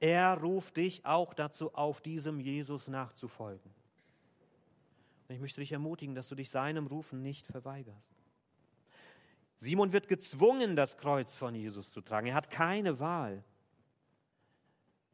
Er 0.00 0.36
ruft 0.36 0.76
dich 0.76 1.06
auch 1.06 1.32
dazu 1.32 1.76
auf, 1.76 2.00
diesem 2.00 2.40
Jesus 2.40 2.88
nachzufolgen. 2.88 3.70
Und 5.28 5.36
ich 5.36 5.40
möchte 5.40 5.60
dich 5.60 5.70
ermutigen, 5.70 6.16
dass 6.16 6.28
du 6.28 6.34
dich 6.34 6.50
seinem 6.50 6.88
Rufen 6.88 7.22
nicht 7.22 7.46
verweigerst. 7.46 8.18
Simon 9.58 9.92
wird 9.92 10.08
gezwungen, 10.08 10.74
das 10.74 10.98
Kreuz 10.98 11.36
von 11.36 11.54
Jesus 11.54 11.92
zu 11.92 12.00
tragen. 12.00 12.26
Er 12.26 12.34
hat 12.34 12.50
keine 12.50 12.98
Wahl. 12.98 13.44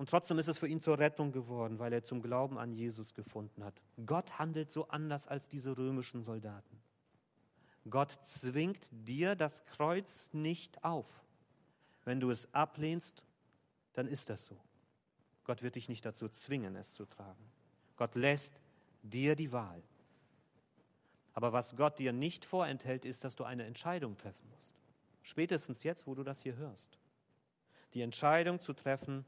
Und 0.00 0.08
trotzdem 0.08 0.38
ist 0.38 0.48
es 0.48 0.56
für 0.56 0.66
ihn 0.66 0.80
zur 0.80 0.98
Rettung 0.98 1.30
geworden, 1.30 1.78
weil 1.78 1.92
er 1.92 2.02
zum 2.02 2.22
Glauben 2.22 2.56
an 2.56 2.72
Jesus 2.72 3.12
gefunden 3.12 3.62
hat. 3.62 3.82
Gott 4.06 4.38
handelt 4.38 4.70
so 4.70 4.88
anders 4.88 5.28
als 5.28 5.46
diese 5.50 5.76
römischen 5.76 6.22
Soldaten. 6.22 6.80
Gott 7.90 8.12
zwingt 8.24 8.88
dir 8.90 9.34
das 9.34 9.62
Kreuz 9.66 10.26
nicht 10.32 10.82
auf. 10.84 11.04
Wenn 12.06 12.18
du 12.18 12.30
es 12.30 12.48
ablehnst, 12.54 13.22
dann 13.92 14.08
ist 14.08 14.30
das 14.30 14.46
so. 14.46 14.56
Gott 15.44 15.60
wird 15.60 15.74
dich 15.74 15.90
nicht 15.90 16.06
dazu 16.06 16.30
zwingen, 16.30 16.76
es 16.76 16.94
zu 16.94 17.04
tragen. 17.04 17.44
Gott 17.98 18.14
lässt 18.14 18.58
dir 19.02 19.36
die 19.36 19.52
Wahl. 19.52 19.82
Aber 21.34 21.52
was 21.52 21.76
Gott 21.76 21.98
dir 21.98 22.14
nicht 22.14 22.46
vorenthält, 22.46 23.04
ist, 23.04 23.22
dass 23.22 23.36
du 23.36 23.44
eine 23.44 23.66
Entscheidung 23.66 24.16
treffen 24.16 24.48
musst. 24.48 24.74
Spätestens 25.22 25.82
jetzt, 25.82 26.06
wo 26.06 26.14
du 26.14 26.22
das 26.22 26.40
hier 26.40 26.56
hörst. 26.56 26.98
Die 27.92 28.00
Entscheidung 28.00 28.60
zu 28.60 28.72
treffen, 28.72 29.26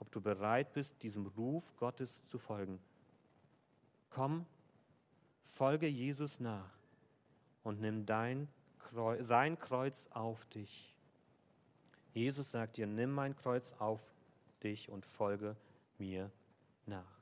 ob 0.00 0.10
du 0.10 0.20
bereit 0.20 0.72
bist, 0.72 1.02
diesem 1.02 1.26
Ruf 1.26 1.64
Gottes 1.76 2.24
zu 2.26 2.38
folgen. 2.38 2.80
Komm, 4.10 4.46
folge 5.44 5.86
Jesus 5.86 6.40
nach 6.40 6.72
und 7.62 7.80
nimm 7.80 8.06
dein 8.06 8.48
Kreuz, 8.78 9.26
sein 9.26 9.58
Kreuz 9.58 10.06
auf 10.10 10.44
dich. 10.46 10.96
Jesus 12.12 12.50
sagt 12.50 12.76
dir, 12.76 12.86
nimm 12.86 13.12
mein 13.12 13.36
Kreuz 13.36 13.72
auf 13.78 14.00
dich 14.62 14.88
und 14.88 15.06
folge 15.06 15.54
mir 15.98 16.30
nach. 16.86 17.20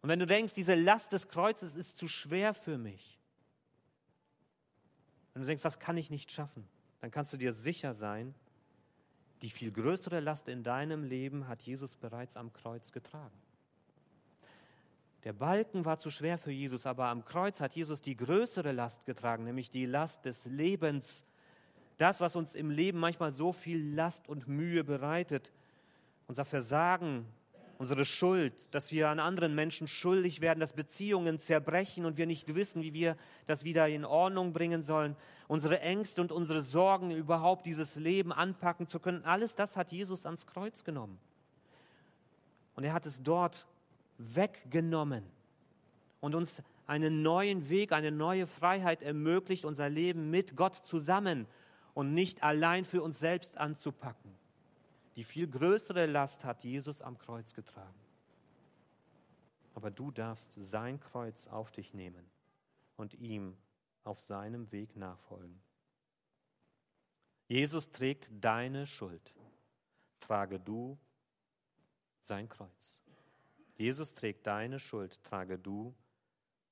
Und 0.00 0.08
wenn 0.08 0.20
du 0.20 0.26
denkst, 0.26 0.54
diese 0.54 0.74
Last 0.74 1.12
des 1.12 1.28
Kreuzes 1.28 1.74
ist 1.74 1.98
zu 1.98 2.08
schwer 2.08 2.54
für 2.54 2.78
mich, 2.78 3.18
wenn 5.34 5.42
du 5.42 5.46
denkst, 5.46 5.62
das 5.62 5.78
kann 5.78 5.96
ich 5.96 6.10
nicht 6.10 6.30
schaffen, 6.30 6.66
dann 7.00 7.10
kannst 7.10 7.32
du 7.32 7.36
dir 7.36 7.52
sicher 7.52 7.92
sein, 7.92 8.34
die 9.42 9.50
viel 9.50 9.70
größere 9.70 10.20
Last 10.20 10.48
in 10.48 10.62
deinem 10.62 11.04
Leben 11.04 11.48
hat 11.48 11.62
Jesus 11.62 11.96
bereits 11.96 12.36
am 12.36 12.52
Kreuz 12.52 12.92
getragen. 12.92 13.36
Der 15.24 15.32
Balken 15.32 15.84
war 15.84 15.98
zu 15.98 16.10
schwer 16.10 16.38
für 16.38 16.52
Jesus, 16.52 16.86
aber 16.86 17.06
am 17.06 17.24
Kreuz 17.24 17.60
hat 17.60 17.74
Jesus 17.74 18.00
die 18.00 18.16
größere 18.16 18.72
Last 18.72 19.04
getragen, 19.04 19.44
nämlich 19.44 19.70
die 19.70 19.86
Last 19.86 20.24
des 20.24 20.44
Lebens. 20.44 21.24
Das, 21.96 22.20
was 22.20 22.36
uns 22.36 22.54
im 22.54 22.70
Leben 22.70 22.98
manchmal 22.98 23.32
so 23.32 23.52
viel 23.52 23.94
Last 23.94 24.28
und 24.28 24.46
Mühe 24.46 24.84
bereitet, 24.84 25.52
unser 26.28 26.44
Versagen, 26.44 27.26
unsere 27.78 28.04
Schuld, 28.04 28.74
dass 28.74 28.90
wir 28.90 29.08
an 29.08 29.20
anderen 29.20 29.54
Menschen 29.54 29.86
schuldig 29.86 30.40
werden, 30.40 30.58
dass 30.58 30.72
Beziehungen 30.72 31.38
zerbrechen 31.38 32.04
und 32.04 32.16
wir 32.16 32.26
nicht 32.26 32.54
wissen, 32.54 32.82
wie 32.82 32.92
wir 32.92 33.16
das 33.46 33.64
wieder 33.64 33.88
in 33.88 34.04
Ordnung 34.04 34.52
bringen 34.52 34.82
sollen, 34.82 35.16
unsere 35.46 35.80
Ängste 35.80 36.20
und 36.20 36.32
unsere 36.32 36.62
Sorgen 36.62 37.12
überhaupt 37.12 37.66
dieses 37.66 37.96
Leben 37.96 38.32
anpacken 38.32 38.88
zu 38.88 38.98
können, 38.98 39.24
alles 39.24 39.54
das 39.54 39.76
hat 39.76 39.92
Jesus 39.92 40.26
ans 40.26 40.46
Kreuz 40.46 40.82
genommen. 40.82 41.18
Und 42.74 42.84
er 42.84 42.92
hat 42.92 43.06
es 43.06 43.22
dort 43.22 43.66
weggenommen 44.18 45.24
und 46.20 46.34
uns 46.34 46.62
einen 46.88 47.22
neuen 47.22 47.68
Weg, 47.68 47.92
eine 47.92 48.10
neue 48.10 48.46
Freiheit 48.46 49.02
ermöglicht, 49.02 49.64
unser 49.64 49.88
Leben 49.88 50.30
mit 50.30 50.56
Gott 50.56 50.74
zusammen 50.74 51.46
und 51.94 52.12
nicht 52.12 52.42
allein 52.42 52.84
für 52.84 53.02
uns 53.02 53.20
selbst 53.20 53.56
anzupacken. 53.56 54.37
Die 55.18 55.24
viel 55.24 55.48
größere 55.48 56.06
Last 56.06 56.44
hat 56.44 56.62
Jesus 56.62 57.02
am 57.02 57.18
Kreuz 57.18 57.52
getragen. 57.52 57.98
Aber 59.74 59.90
du 59.90 60.12
darfst 60.12 60.52
sein 60.52 61.00
Kreuz 61.00 61.48
auf 61.48 61.72
dich 61.72 61.92
nehmen 61.92 62.30
und 62.96 63.14
ihm 63.14 63.56
auf 64.04 64.20
seinem 64.20 64.70
Weg 64.70 64.94
nachfolgen. 64.94 65.60
Jesus 67.48 67.90
trägt 67.90 68.30
deine 68.30 68.86
Schuld. 68.86 69.34
Trage 70.20 70.60
du 70.60 70.96
sein 72.20 72.48
Kreuz. 72.48 73.00
Jesus 73.74 74.14
trägt 74.14 74.46
deine 74.46 74.78
Schuld. 74.78 75.20
Trage 75.24 75.58
du 75.58 75.96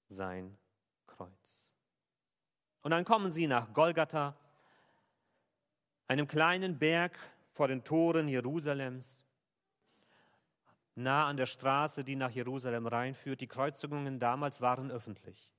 sein 0.06 0.56
Kreuz. 1.08 1.74
Und 2.82 2.92
dann 2.92 3.04
kommen 3.04 3.32
sie 3.32 3.48
nach 3.48 3.74
Golgatha, 3.74 4.36
einem 6.06 6.28
kleinen 6.28 6.78
Berg 6.78 7.18
vor 7.56 7.68
den 7.68 7.82
Toren 7.84 8.28
Jerusalems, 8.28 9.24
nah 10.94 11.26
an 11.26 11.38
der 11.38 11.46
Straße, 11.46 12.04
die 12.04 12.14
nach 12.14 12.30
Jerusalem 12.30 12.86
reinführt. 12.86 13.40
Die 13.40 13.46
Kreuzigungen 13.46 14.20
damals 14.20 14.60
waren 14.60 14.90
öffentlich, 14.90 15.50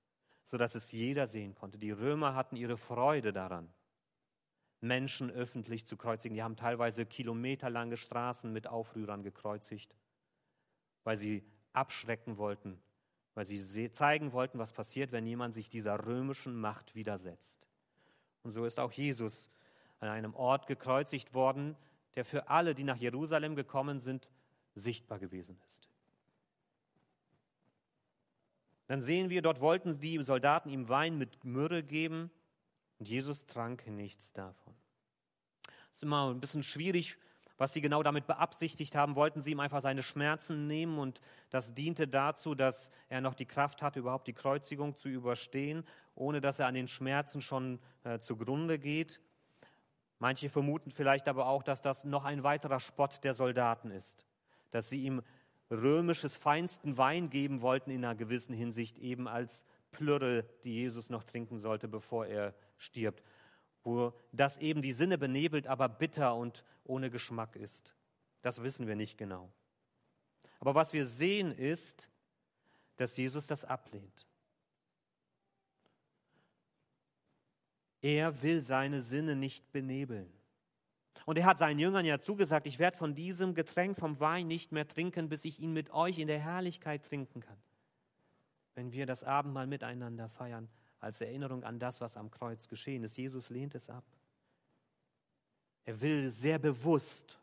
sodass 0.46 0.76
es 0.76 0.92
jeder 0.92 1.26
sehen 1.26 1.56
konnte. 1.56 1.80
Die 1.80 1.90
Römer 1.90 2.36
hatten 2.36 2.56
ihre 2.56 2.78
Freude 2.78 3.34
daran, 3.34 3.68
Menschen 4.80 5.32
öffentlich 5.32 5.88
zu 5.88 5.98
kreuzigen. 5.98 6.36
Die 6.36 6.44
haben 6.44 6.56
teilweise 6.56 7.08
kilometerlange 7.08 7.98
Straßen 7.98 8.54
mit 8.54 8.68
Aufrührern 8.68 9.24
gekreuzigt, 9.24 9.96
weil 11.04 11.18
sie 11.18 11.44
abschrecken 11.74 12.38
wollten, 12.38 12.80
weil 13.34 13.48
sie 13.48 13.90
zeigen 13.90 14.34
wollten, 14.34 14.60
was 14.60 14.72
passiert, 14.72 15.12
wenn 15.12 15.26
jemand 15.26 15.56
sich 15.56 15.68
dieser 15.68 16.06
römischen 16.06 16.62
Macht 16.62 16.94
widersetzt. 16.94 17.68
Und 18.44 18.52
so 18.52 18.66
ist 18.66 18.80
auch 18.80 18.92
Jesus 18.92 19.50
an 20.00 20.10
einem 20.10 20.36
Ort 20.36 20.68
gekreuzigt 20.68 21.34
worden, 21.34 21.76
der 22.18 22.26
für 22.26 22.50
alle, 22.50 22.74
die 22.74 22.84
nach 22.84 22.98
Jerusalem 22.98 23.56
gekommen 23.56 24.00
sind, 24.00 24.28
sichtbar 24.74 25.20
gewesen 25.20 25.58
ist. 25.68 25.88
Dann 28.88 29.04
sehen 29.04 29.30
wir, 29.30 29.44
dort 29.44 29.62
wollten 29.62 30.00
die 30.00 30.22
Soldaten 30.24 30.70
ihm 30.70 30.90
Wein 30.90 31.20
mit 31.20 31.46
Myrrhe 31.46 31.84
geben 31.84 32.32
und 32.98 33.08
Jesus 33.08 33.46
trank 33.46 33.86
nichts 33.86 34.34
davon. 34.34 34.74
Es 35.92 36.00
ist 36.00 36.04
immer 36.04 36.32
ein 36.32 36.40
bisschen 36.40 36.64
schwierig, 36.64 37.20
was 37.60 37.74
sie 37.74 37.82
genau 37.82 38.02
damit 38.02 38.26
beabsichtigt 38.26 38.96
haben. 38.96 39.16
Wollten 39.16 39.44
sie 39.44 39.52
ihm 39.52 39.60
einfach 39.60 39.84
seine 39.84 40.02
Schmerzen 40.02 40.66
nehmen 40.66 40.98
und 40.98 41.22
das 41.52 41.76
diente 41.76 42.08
dazu, 42.08 42.56
dass 42.56 42.90
er 43.10 43.22
noch 43.22 43.36
die 43.36 43.46
Kraft 43.46 43.84
hatte, 43.84 44.00
überhaupt 44.00 44.28
die 44.28 44.34
Kreuzigung 44.34 44.96
zu 44.96 45.08
überstehen, 45.08 45.86
ohne 46.16 46.42
dass 46.42 46.58
er 46.58 46.66
an 46.66 46.74
den 46.74 46.88
Schmerzen 46.88 47.44
schon 47.44 47.80
äh, 48.04 48.18
zugrunde 48.18 48.80
geht? 48.80 49.22
Manche 50.20 50.50
vermuten 50.50 50.92
vielleicht 50.92 51.28
aber 51.28 51.48
auch, 51.48 51.64
dass 51.64 51.82
das 51.82 52.04
noch 52.04 52.26
ein 52.26 52.44
weiterer 52.44 52.80
Spott 52.80 53.24
der 53.24 53.34
Soldaten 53.34 53.92
ist, 53.92 54.26
dass 54.72 54.90
sie 54.90 55.04
ihm 55.04 55.22
römisches 55.70 56.36
feinsten 56.36 56.98
Wein 56.98 57.30
geben 57.30 57.62
wollten 57.62 57.92
in 57.92 58.04
einer 58.04 58.16
gewissen 58.16 58.54
Hinsicht, 58.54 58.98
eben 58.98 59.28
als 59.28 59.64
Plürre, 59.92 60.46
die 60.64 60.74
Jesus 60.74 61.10
noch 61.10 61.24
trinken 61.24 61.60
sollte, 61.60 61.88
bevor 61.88 62.26
er 62.26 62.54
stirbt, 62.78 63.24
wo 63.84 64.14
das 64.32 64.58
eben 64.58 64.82
die 64.82 64.92
Sinne 64.92 65.18
benebelt, 65.18 65.68
aber 65.68 65.90
bitter 65.90 66.36
und 66.36 66.64
ohne 66.84 67.10
Geschmack 67.10 67.56
ist. 67.56 67.94
Das 68.42 68.62
wissen 68.64 68.88
wir 68.88 68.96
nicht 68.96 69.18
genau. 69.18 69.52
Aber 70.60 70.76
was 70.76 70.94
wir 70.94 71.06
sehen 71.06 71.52
ist, 71.52 72.10
dass 72.96 73.16
Jesus 73.18 73.48
das 73.48 73.66
ablehnt. 73.66 74.27
Er 78.02 78.42
will 78.42 78.62
seine 78.62 79.02
Sinne 79.02 79.36
nicht 79.36 79.72
benebeln. 79.72 80.32
Und 81.26 81.38
er 81.38 81.46
hat 81.46 81.60
seinen 81.60 81.80
Jüngern 81.80 82.06
ja 82.06 82.20
zugesagt, 82.20 82.68
ich 82.68 82.80
werde 82.80 82.98
von 82.98 83.14
diesem 83.16 83.54
Getränk 83.54 83.98
vom 83.98 84.20
Wein 84.20 84.48
nicht 84.48 84.72
mehr 84.72 84.88
trinken, 84.88 85.30
bis 85.30 85.46
ich 85.46 85.60
ihn 85.60 85.74
mit 85.74 85.90
euch 85.92 86.20
in 86.20 86.28
der 86.28 86.40
Herrlichkeit 86.40 87.04
trinken 87.04 87.42
kann. 87.42 87.58
Wenn 88.76 88.92
wir 88.92 89.06
das 89.06 89.24
Abendmahl 89.24 89.68
miteinander 89.68 90.30
feiern, 90.30 90.70
als 91.00 91.22
Erinnerung 91.22 91.64
an 91.64 91.80
das, 91.80 92.02
was 92.02 92.18
am 92.18 92.32
Kreuz 92.32 92.68
geschehen 92.68 93.04
ist. 93.04 93.18
Jesus 93.18 93.50
lehnt 93.50 93.76
es 93.76 93.90
ab. 93.90 94.04
Er 95.86 96.02
will 96.02 96.30
sehr 96.30 96.60
bewusst 96.60 97.40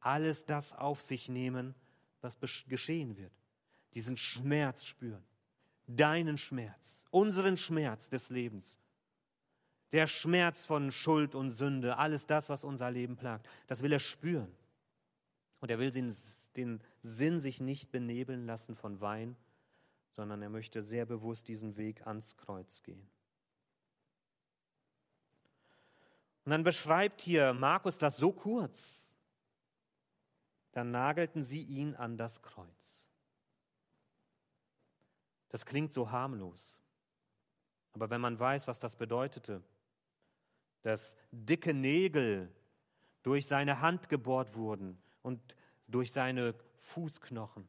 alles 0.00 0.46
das 0.46 0.72
auf 0.72 1.02
sich 1.02 1.28
nehmen, 1.28 1.74
was 2.20 2.38
geschehen 2.68 3.16
wird. 3.16 3.32
Diesen 3.94 4.16
Schmerz 4.16 4.84
spüren. 4.84 5.22
Deinen 5.86 6.38
Schmerz, 6.38 7.04
unseren 7.10 7.56
Schmerz 7.56 8.08
des 8.08 8.30
Lebens 8.30 8.78
der 9.92 10.06
Schmerz 10.06 10.64
von 10.66 10.92
Schuld 10.92 11.34
und 11.34 11.50
Sünde, 11.50 11.96
alles 11.96 12.26
das, 12.26 12.48
was 12.48 12.64
unser 12.64 12.90
Leben 12.90 13.16
plagt, 13.16 13.48
das 13.66 13.82
will 13.82 13.92
er 13.92 13.98
spüren. 13.98 14.54
Und 15.60 15.70
er 15.70 15.78
will 15.78 15.90
den, 15.90 16.14
den 16.56 16.80
Sinn 17.02 17.40
sich 17.40 17.60
nicht 17.60 17.90
benebeln 17.90 18.46
lassen 18.46 18.76
von 18.76 19.00
Wein, 19.00 19.36
sondern 20.16 20.42
er 20.42 20.48
möchte 20.48 20.82
sehr 20.82 21.06
bewusst 21.06 21.48
diesen 21.48 21.76
Weg 21.76 22.06
ans 22.06 22.36
Kreuz 22.36 22.82
gehen. 22.82 23.08
Und 26.44 26.50
dann 26.52 26.64
beschreibt 26.64 27.20
hier 27.20 27.52
Markus 27.52 27.98
das 27.98 28.16
so 28.16 28.32
kurz. 28.32 29.08
Dann 30.72 30.90
nagelten 30.90 31.44
sie 31.44 31.62
ihn 31.62 31.94
an 31.94 32.16
das 32.16 32.42
Kreuz. 32.42 33.08
Das 35.48 35.66
klingt 35.66 35.92
so 35.92 36.10
harmlos. 36.10 36.80
Aber 37.92 38.08
wenn 38.08 38.20
man 38.20 38.38
weiß, 38.38 38.68
was 38.68 38.78
das 38.78 38.96
bedeutete, 38.96 39.62
dass 40.82 41.16
dicke 41.30 41.74
Nägel 41.74 42.50
durch 43.22 43.46
seine 43.46 43.80
Hand 43.80 44.08
gebohrt 44.08 44.54
wurden 44.54 44.98
und 45.22 45.40
durch 45.88 46.12
seine 46.12 46.54
Fußknochen, 46.76 47.68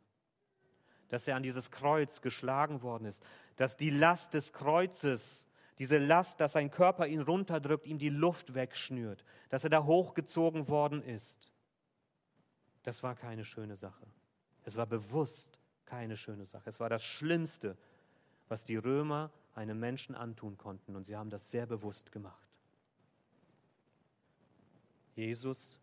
dass 1.10 1.28
er 1.28 1.36
an 1.36 1.44
dieses 1.44 1.72
Kreuz 1.72 2.22
geschlagen 2.22 2.82
worden 2.82 3.06
ist, 3.06 3.24
dass 3.58 3.78
die 3.78 3.90
Last 3.90 4.34
des 4.34 4.54
Kreuzes, 4.54 5.46
diese 5.78 5.98
Last, 5.98 6.40
dass 6.40 6.54
sein 6.54 6.72
Körper 6.72 7.08
ihn 7.08 7.22
runterdrückt, 7.22 7.86
ihm 7.86 7.98
die 7.98 8.10
Luft 8.10 8.54
wegschnürt, 8.54 9.24
dass 9.50 9.64
er 9.64 9.70
da 9.70 9.84
hochgezogen 9.84 10.68
worden 10.68 11.02
ist. 11.04 11.52
Das 12.84 13.04
war 13.04 13.16
keine 13.16 13.46
schöne 13.46 13.76
Sache. 13.76 14.06
Es 14.64 14.78
war 14.78 14.86
bewusst 14.86 15.60
keine 15.86 16.18
schöne 16.18 16.46
Sache. 16.46 16.70
Es 16.70 16.80
war 16.80 16.90
das 16.90 17.04
Schlimmste, 17.04 17.78
was 18.48 18.64
die 18.64 18.78
Römer 18.78 19.32
einem 19.56 19.80
Menschen 19.80 20.16
antun 20.16 20.58
konnten. 20.58 20.96
Und 20.96 21.04
sie 21.04 21.16
haben 21.16 21.30
das 21.30 21.50
sehr 21.50 21.66
bewusst 21.66 22.12
gemacht. 22.12 22.51
Jesus 25.16 25.80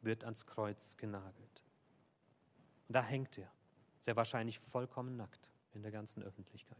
wird 0.00 0.24
ans 0.24 0.46
Kreuz 0.46 0.96
genagelt. 0.96 1.62
Und 2.88 2.94
da 2.94 3.02
hängt 3.02 3.38
er, 3.38 3.50
sehr 4.04 4.16
wahrscheinlich 4.16 4.58
vollkommen 4.58 5.16
nackt 5.16 5.50
in 5.74 5.82
der 5.82 5.92
ganzen 5.92 6.22
Öffentlichkeit. 6.22 6.78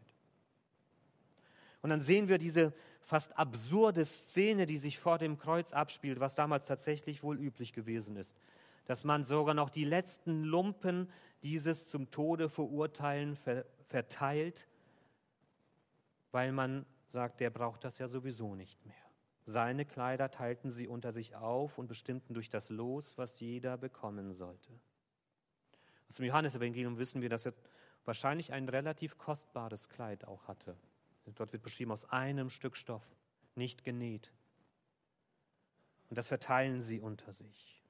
Und 1.82 1.90
dann 1.90 2.00
sehen 2.00 2.28
wir 2.28 2.38
diese 2.38 2.72
fast 3.00 3.36
absurde 3.36 4.04
Szene, 4.04 4.66
die 4.66 4.78
sich 4.78 4.98
vor 4.98 5.18
dem 5.18 5.38
Kreuz 5.38 5.72
abspielt, 5.72 6.20
was 6.20 6.34
damals 6.36 6.66
tatsächlich 6.66 7.22
wohl 7.22 7.38
üblich 7.38 7.72
gewesen 7.72 8.16
ist. 8.16 8.36
Dass 8.86 9.04
man 9.04 9.24
sogar 9.24 9.54
noch 9.54 9.70
die 9.70 9.84
letzten 9.84 10.44
Lumpen 10.44 11.10
dieses 11.42 11.90
zum 11.90 12.10
Tode 12.10 12.48
verurteilen 12.48 13.36
verteilt, 13.88 14.68
weil 16.30 16.52
man 16.52 16.86
sagt, 17.08 17.40
der 17.40 17.50
braucht 17.50 17.84
das 17.84 17.98
ja 17.98 18.08
sowieso 18.08 18.54
nicht 18.54 18.84
mehr. 18.86 18.94
Seine 19.44 19.84
Kleider 19.84 20.30
teilten 20.30 20.70
sie 20.70 20.86
unter 20.86 21.12
sich 21.12 21.34
auf 21.34 21.78
und 21.78 21.88
bestimmten 21.88 22.34
durch 22.34 22.48
das 22.48 22.68
Los, 22.68 23.18
was 23.18 23.40
jeder 23.40 23.76
bekommen 23.76 24.32
sollte. 24.32 24.72
Aus 26.08 26.16
dem 26.16 26.26
Johannesevangelium 26.26 26.98
wissen 26.98 27.22
wir, 27.22 27.28
dass 27.28 27.46
er 27.46 27.54
wahrscheinlich 28.04 28.52
ein 28.52 28.68
relativ 28.68 29.18
kostbares 29.18 29.88
Kleid 29.88 30.26
auch 30.26 30.46
hatte. 30.46 30.76
Dort 31.34 31.52
wird 31.52 31.62
beschrieben 31.62 31.92
aus 31.92 32.04
einem 32.10 32.50
Stück 32.50 32.76
Stoff, 32.76 33.04
nicht 33.54 33.84
genäht. 33.84 34.32
Und 36.10 36.18
das 36.18 36.28
verteilen 36.28 36.82
sie 36.82 37.00
unter 37.00 37.32
sich. 37.32 37.82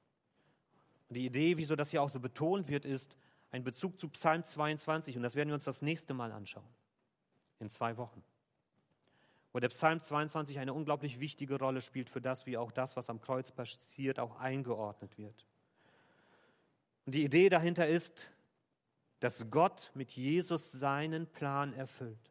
Und 1.09 1.17
die 1.17 1.27
Idee, 1.27 1.57
wieso 1.57 1.77
das 1.77 1.91
hier 1.91 2.03
auch 2.03 2.11
so 2.11 2.21
betont 2.21 2.69
wird, 2.69 2.85
ist 2.85 3.17
ein 3.51 3.65
Bezug 3.65 3.99
zu 3.99 4.09
Psalm 4.09 4.45
22. 4.45 5.17
Und 5.17 5.23
das 5.23 5.35
werden 5.35 5.49
wir 5.49 5.55
uns 5.55 5.65
das 5.65 5.83
nächste 5.83 6.15
Mal 6.15 6.33
anschauen. 6.33 6.69
In 7.59 7.69
zwei 7.69 7.97
Wochen. 7.97 8.23
Wo 9.53 9.61
der 9.61 9.69
Psalm 9.69 10.01
22 10.01 10.59
eine 10.59 10.73
unglaublich 10.73 11.21
wichtige 11.21 11.59
Rolle 11.59 11.83
spielt 11.83 12.09
für 12.09 12.21
das, 12.21 12.47
wie 12.47 12.57
auch 12.57 12.73
das, 12.73 12.97
was 12.97 13.11
am 13.11 13.21
Kreuz 13.21 13.51
passiert, 13.51 14.19
auch 14.19 14.39
eingeordnet 14.39 15.19
wird. 15.19 15.47
Und 17.05 17.15
die 17.15 17.25
Idee 17.25 17.49
dahinter 17.49 17.87
ist, 17.87 18.31
dass 19.21 19.51
Gott 19.51 19.91
mit 19.95 20.11
Jesus 20.13 20.73
seinen 20.73 21.27
Plan 21.27 21.73
erfüllt. 21.75 22.31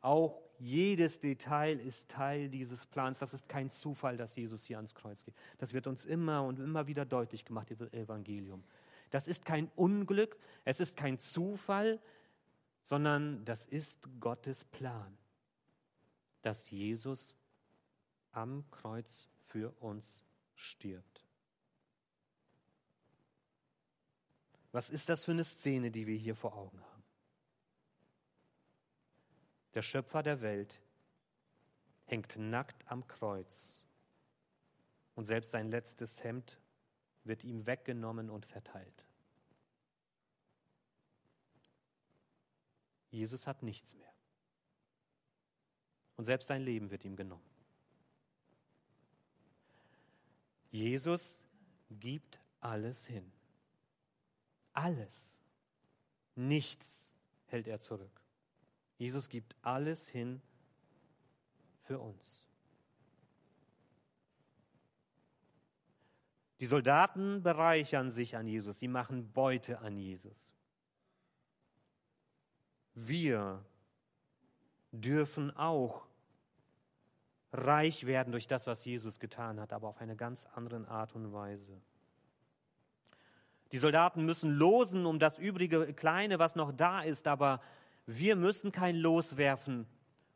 Auch 0.00 0.42
jedes 0.58 1.18
Detail 1.18 1.80
ist 1.80 2.10
Teil 2.10 2.48
dieses 2.48 2.86
Plans. 2.86 3.18
Das 3.18 3.34
ist 3.34 3.48
kein 3.48 3.70
Zufall, 3.70 4.16
dass 4.16 4.36
Jesus 4.36 4.64
hier 4.64 4.76
ans 4.76 4.94
Kreuz 4.94 5.24
geht. 5.24 5.34
Das 5.58 5.72
wird 5.72 5.86
uns 5.86 6.04
immer 6.04 6.44
und 6.44 6.58
immer 6.58 6.86
wieder 6.86 7.04
deutlich 7.04 7.44
gemacht 7.44 7.70
im 7.70 7.92
Evangelium. 7.92 8.62
Das 9.10 9.26
ist 9.26 9.44
kein 9.44 9.70
Unglück, 9.76 10.38
es 10.64 10.80
ist 10.80 10.96
kein 10.96 11.18
Zufall, 11.18 12.00
sondern 12.82 13.44
das 13.44 13.66
ist 13.66 14.08
Gottes 14.20 14.64
Plan, 14.64 15.16
dass 16.42 16.70
Jesus 16.70 17.36
am 18.32 18.68
Kreuz 18.70 19.28
für 19.46 19.70
uns 19.80 20.22
stirbt. 20.54 21.24
Was 24.72 24.90
ist 24.90 25.08
das 25.08 25.24
für 25.24 25.32
eine 25.32 25.44
Szene, 25.44 25.90
die 25.90 26.06
wir 26.06 26.16
hier 26.16 26.34
vor 26.34 26.54
Augen 26.54 26.80
haben? 26.80 27.04
Der 29.74 29.82
Schöpfer 29.82 30.22
der 30.22 30.40
Welt 30.40 30.80
hängt 32.06 32.36
nackt 32.36 32.90
am 32.90 33.06
Kreuz 33.06 33.82
und 35.14 35.24
selbst 35.24 35.50
sein 35.50 35.68
letztes 35.70 36.22
Hemd 36.22 36.58
wird 37.24 37.44
ihm 37.44 37.66
weggenommen 37.66 38.30
und 38.30 38.46
verteilt. 38.46 39.04
Jesus 43.10 43.46
hat 43.46 43.62
nichts 43.62 43.94
mehr. 43.94 44.12
Und 46.16 46.24
selbst 46.24 46.46
sein 46.46 46.62
Leben 46.62 46.90
wird 46.90 47.04
ihm 47.04 47.16
genommen. 47.16 47.42
Jesus 50.70 51.44
gibt 51.90 52.40
alles 52.60 53.06
hin. 53.06 53.30
Alles. 54.72 55.38
Nichts 56.34 57.12
hält 57.46 57.68
er 57.68 57.78
zurück. 57.78 58.22
Jesus 58.96 59.28
gibt 59.28 59.54
alles 59.62 60.08
hin 60.08 60.40
für 61.82 61.98
uns. 61.98 62.46
Die 66.60 66.66
Soldaten 66.66 67.42
bereichern 67.42 68.12
sich 68.12 68.36
an 68.36 68.46
Jesus, 68.46 68.78
sie 68.78 68.86
machen 68.86 69.32
Beute 69.32 69.80
an 69.80 69.96
Jesus. 69.98 70.54
Wir 72.94 73.64
dürfen 74.92 75.54
auch 75.56 76.06
reich 77.52 78.06
werden 78.06 78.32
durch 78.32 78.46
das, 78.46 78.66
was 78.66 78.84
Jesus 78.84 79.20
getan 79.20 79.60
hat, 79.60 79.72
aber 79.72 79.88
auf 79.88 80.00
eine 80.00 80.16
ganz 80.16 80.46
andere 80.54 80.88
Art 80.88 81.14
und 81.14 81.32
Weise. 81.32 81.80
Die 83.72 83.78
Soldaten 83.78 84.24
müssen 84.24 84.50
losen 84.50 85.06
um 85.06 85.18
das 85.18 85.38
übrige 85.38 85.92
Kleine, 85.94 86.38
was 86.38 86.56
noch 86.56 86.72
da 86.72 87.02
ist, 87.02 87.26
aber 87.26 87.60
wir 88.06 88.36
müssen 88.36 88.72
kein 88.72 88.96
Los 88.96 89.36
werfen, 89.36 89.86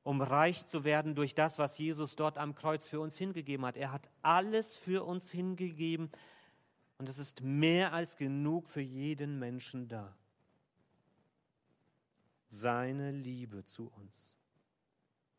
um 0.02 0.22
reich 0.22 0.66
zu 0.66 0.84
werden 0.84 1.14
durch 1.14 1.34
das, 1.34 1.58
was 1.58 1.76
Jesus 1.76 2.16
dort 2.16 2.38
am 2.38 2.54
Kreuz 2.54 2.88
für 2.88 3.00
uns 3.00 3.16
hingegeben 3.16 3.66
hat. 3.66 3.76
Er 3.76 3.92
hat 3.92 4.08
alles 4.22 4.76
für 4.76 5.04
uns 5.04 5.30
hingegeben 5.30 6.10
und 6.98 7.08
es 7.08 7.18
ist 7.18 7.42
mehr 7.42 7.92
als 7.92 8.16
genug 8.16 8.68
für 8.68 8.80
jeden 8.80 9.38
Menschen 9.38 9.88
da. 9.88 10.16
Seine 12.48 13.10
Liebe 13.10 13.64
zu 13.64 13.88
uns, 13.88 14.36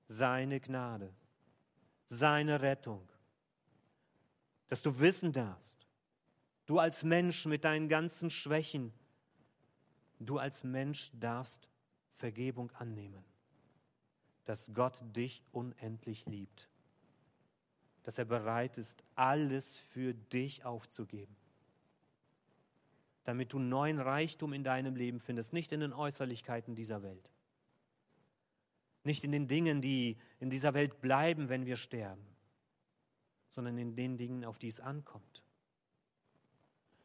seine 0.07 0.59
Gnade, 0.59 1.13
seine 2.07 2.61
Rettung, 2.61 3.07
dass 4.67 4.81
du 4.81 4.99
wissen 4.99 5.31
darfst, 5.33 5.87
du 6.65 6.79
als 6.79 7.03
Mensch 7.03 7.45
mit 7.45 7.63
deinen 7.63 7.89
ganzen 7.89 8.29
Schwächen, 8.29 8.93
du 10.19 10.37
als 10.37 10.63
Mensch 10.63 11.11
darfst 11.13 11.67
Vergebung 12.17 12.71
annehmen, 12.71 13.23
dass 14.45 14.71
Gott 14.73 14.97
dich 15.15 15.43
unendlich 15.51 16.25
liebt, 16.25 16.69
dass 18.03 18.17
er 18.17 18.25
bereit 18.25 18.77
ist, 18.77 19.03
alles 19.15 19.77
für 19.77 20.13
dich 20.13 20.63
aufzugeben, 20.63 21.35
damit 23.25 23.53
du 23.53 23.59
neuen 23.59 23.99
Reichtum 23.99 24.53
in 24.53 24.63
deinem 24.63 24.95
Leben 24.95 25.19
findest, 25.19 25.53
nicht 25.53 25.71
in 25.71 25.81
den 25.81 25.93
Äußerlichkeiten 25.93 26.75
dieser 26.75 27.03
Welt, 27.03 27.29
nicht 29.07 29.23
in 29.23 29.31
den 29.31 29.47
Dingen, 29.47 29.81
die 29.81 30.17
in 30.39 30.51
dieser 30.51 30.75
Welt 30.75 31.01
bleiben, 31.01 31.49
wenn 31.49 31.65
wir 31.65 31.75
sterben, 31.75 32.27
sondern 33.49 33.77
in 33.79 33.95
den 33.95 34.17
Dingen, 34.17 34.45
auf 34.45 34.59
die 34.59 34.67
es 34.67 34.79
ankommt. 34.79 35.43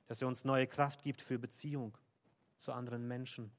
Dass 0.06 0.20
er 0.20 0.28
uns 0.28 0.44
neue 0.44 0.66
Kraft 0.66 1.02
gibt 1.02 1.22
für 1.22 1.38
Beziehung 1.38 1.96
zu 2.58 2.72
anderen 2.72 3.08
Menschen 3.08 3.50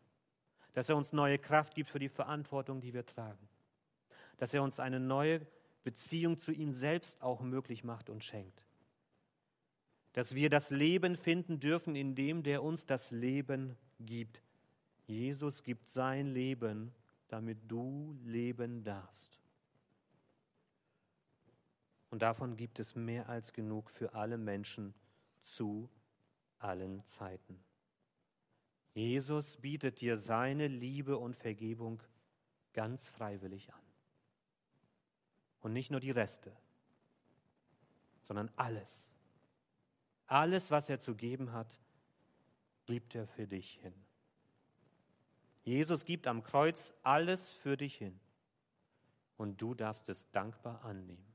dass 0.73 0.89
er 0.89 0.97
uns 0.97 1.13
neue 1.13 1.39
Kraft 1.39 1.75
gibt 1.75 1.89
für 1.89 1.99
die 1.99 2.09
Verantwortung, 2.09 2.81
die 2.81 2.93
wir 2.93 3.05
tragen, 3.05 3.47
dass 4.37 4.53
er 4.53 4.63
uns 4.63 4.79
eine 4.79 4.99
neue 4.99 5.45
Beziehung 5.83 6.37
zu 6.37 6.51
ihm 6.51 6.73
selbst 6.73 7.21
auch 7.21 7.41
möglich 7.41 7.83
macht 7.83 8.09
und 8.09 8.23
schenkt, 8.23 8.65
dass 10.13 10.35
wir 10.35 10.49
das 10.49 10.69
Leben 10.69 11.15
finden 11.15 11.59
dürfen 11.59 11.95
in 11.95 12.15
dem, 12.15 12.43
der 12.43 12.63
uns 12.63 12.85
das 12.85 13.11
Leben 13.11 13.77
gibt. 13.99 14.41
Jesus 15.05 15.63
gibt 15.63 15.89
sein 15.89 16.27
Leben, 16.27 16.93
damit 17.33 17.57
du 17.65 18.15
leben 18.25 18.83
darfst. 18.83 19.41
Und 22.11 22.21
davon 22.21 22.55
gibt 22.55 22.77
es 22.77 22.93
mehr 22.93 23.27
als 23.27 23.53
genug 23.53 23.89
für 23.89 24.13
alle 24.13 24.37
Menschen 24.37 24.93
zu 25.41 25.89
allen 26.59 27.03
Zeiten. 27.05 27.59
Jesus 28.93 29.57
bietet 29.57 29.99
dir 29.99 30.19
seine 30.19 30.67
Liebe 30.67 31.17
und 31.17 31.35
Vergebung 31.35 32.03
ganz 32.71 33.09
freiwillig 33.09 33.73
an. 33.73 33.81
Und 35.61 35.73
nicht 35.73 35.89
nur 35.89 36.01
die 36.01 36.11
Reste, 36.11 36.55
sondern 38.21 38.51
alles. 38.57 39.11
Alles, 40.27 40.69
was 40.69 40.87
er 40.87 40.99
zu 40.99 41.15
geben 41.15 41.51
hat, 41.51 41.79
gibt 42.85 43.15
er 43.15 43.25
für 43.25 43.47
dich 43.47 43.79
hin. 43.81 44.02
Jesus 45.63 46.03
gibt 46.03 46.27
am 46.27 46.43
Kreuz 46.43 46.93
alles 47.03 47.49
für 47.49 47.77
dich 47.77 47.95
hin 47.95 48.19
und 49.37 49.61
du 49.61 49.73
darfst 49.73 50.09
es 50.09 50.29
dankbar 50.31 50.83
annehmen. 50.83 51.33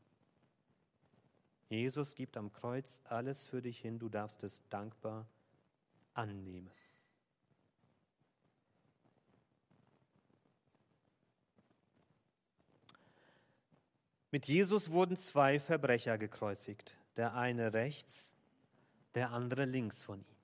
Jesus 1.70 2.14
gibt 2.14 2.36
am 2.36 2.52
Kreuz 2.52 3.00
alles 3.04 3.44
für 3.46 3.60
dich 3.60 3.78
hin, 3.80 3.98
du 3.98 4.08
darfst 4.08 4.42
es 4.42 4.62
dankbar 4.68 5.26
annehmen. 6.14 6.70
Mit 14.30 14.46
Jesus 14.46 14.90
wurden 14.90 15.16
zwei 15.16 15.58
Verbrecher 15.58 16.18
gekreuzigt, 16.18 16.94
der 17.16 17.34
eine 17.34 17.72
rechts, 17.72 18.34
der 19.14 19.30
andere 19.30 19.64
links 19.64 20.02
von 20.02 20.20
ihm. 20.20 20.37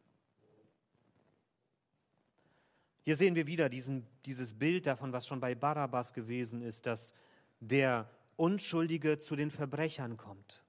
Hier 3.05 3.17
sehen 3.17 3.35
wir 3.35 3.47
wieder 3.47 3.69
diesen, 3.69 4.07
dieses 4.25 4.55
Bild 4.55 4.87
davon, 4.87 5.13
was 5.13 5.27
schon 5.27 5.41
bei 5.41 5.55
Barabbas 5.55 6.13
gewesen 6.13 6.63
ist, 6.63 6.87
dass 6.87 7.13
der 7.61 8.11
Unschuldige 8.37 9.19
zu 9.19 9.37
den 9.37 9.51
Verbrechern 9.51 10.17
kommt 10.17 10.65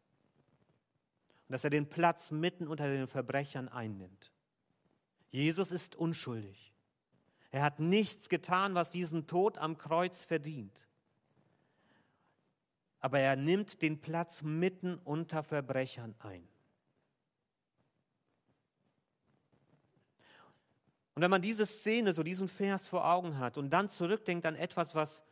und 1.47 1.53
dass 1.53 1.63
er 1.63 1.69
den 1.69 1.89
Platz 1.89 2.31
mitten 2.31 2.67
unter 2.67 2.87
den 2.87 3.07
Verbrechern 3.07 3.67
einnimmt. 3.69 4.31
Jesus 5.31 5.71
ist 5.71 5.95
unschuldig. 5.95 6.73
Er 7.51 7.63
hat 7.63 7.79
nichts 7.79 8.29
getan, 8.29 8.75
was 8.75 8.89
diesen 8.89 9.27
Tod 9.27 9.57
am 9.57 9.77
Kreuz 9.77 10.25
verdient 10.25 10.87
aber 13.05 13.19
er 13.19 13.35
nimmt 13.35 13.83
den 13.83 14.01
Platz 14.01 14.41
mitten 14.41 14.97
unter 14.97 15.43
Verbrechern 15.43 16.15
ein. 16.17 16.47
Und 21.15 21.21
wenn 21.21 21.31
man 21.31 21.41
diese 21.41 21.65
Szene, 21.65 22.13
so 22.13 22.23
diesen 22.23 22.49
Vers 22.49 22.87
vor 22.87 23.09
Augen 23.09 23.39
hat 23.39 23.57
und 23.57 23.69
dann 23.69 23.89
zurückdenkt 23.89 24.45
an 24.45 24.55
etwas, 24.55 24.95
was 24.95 25.23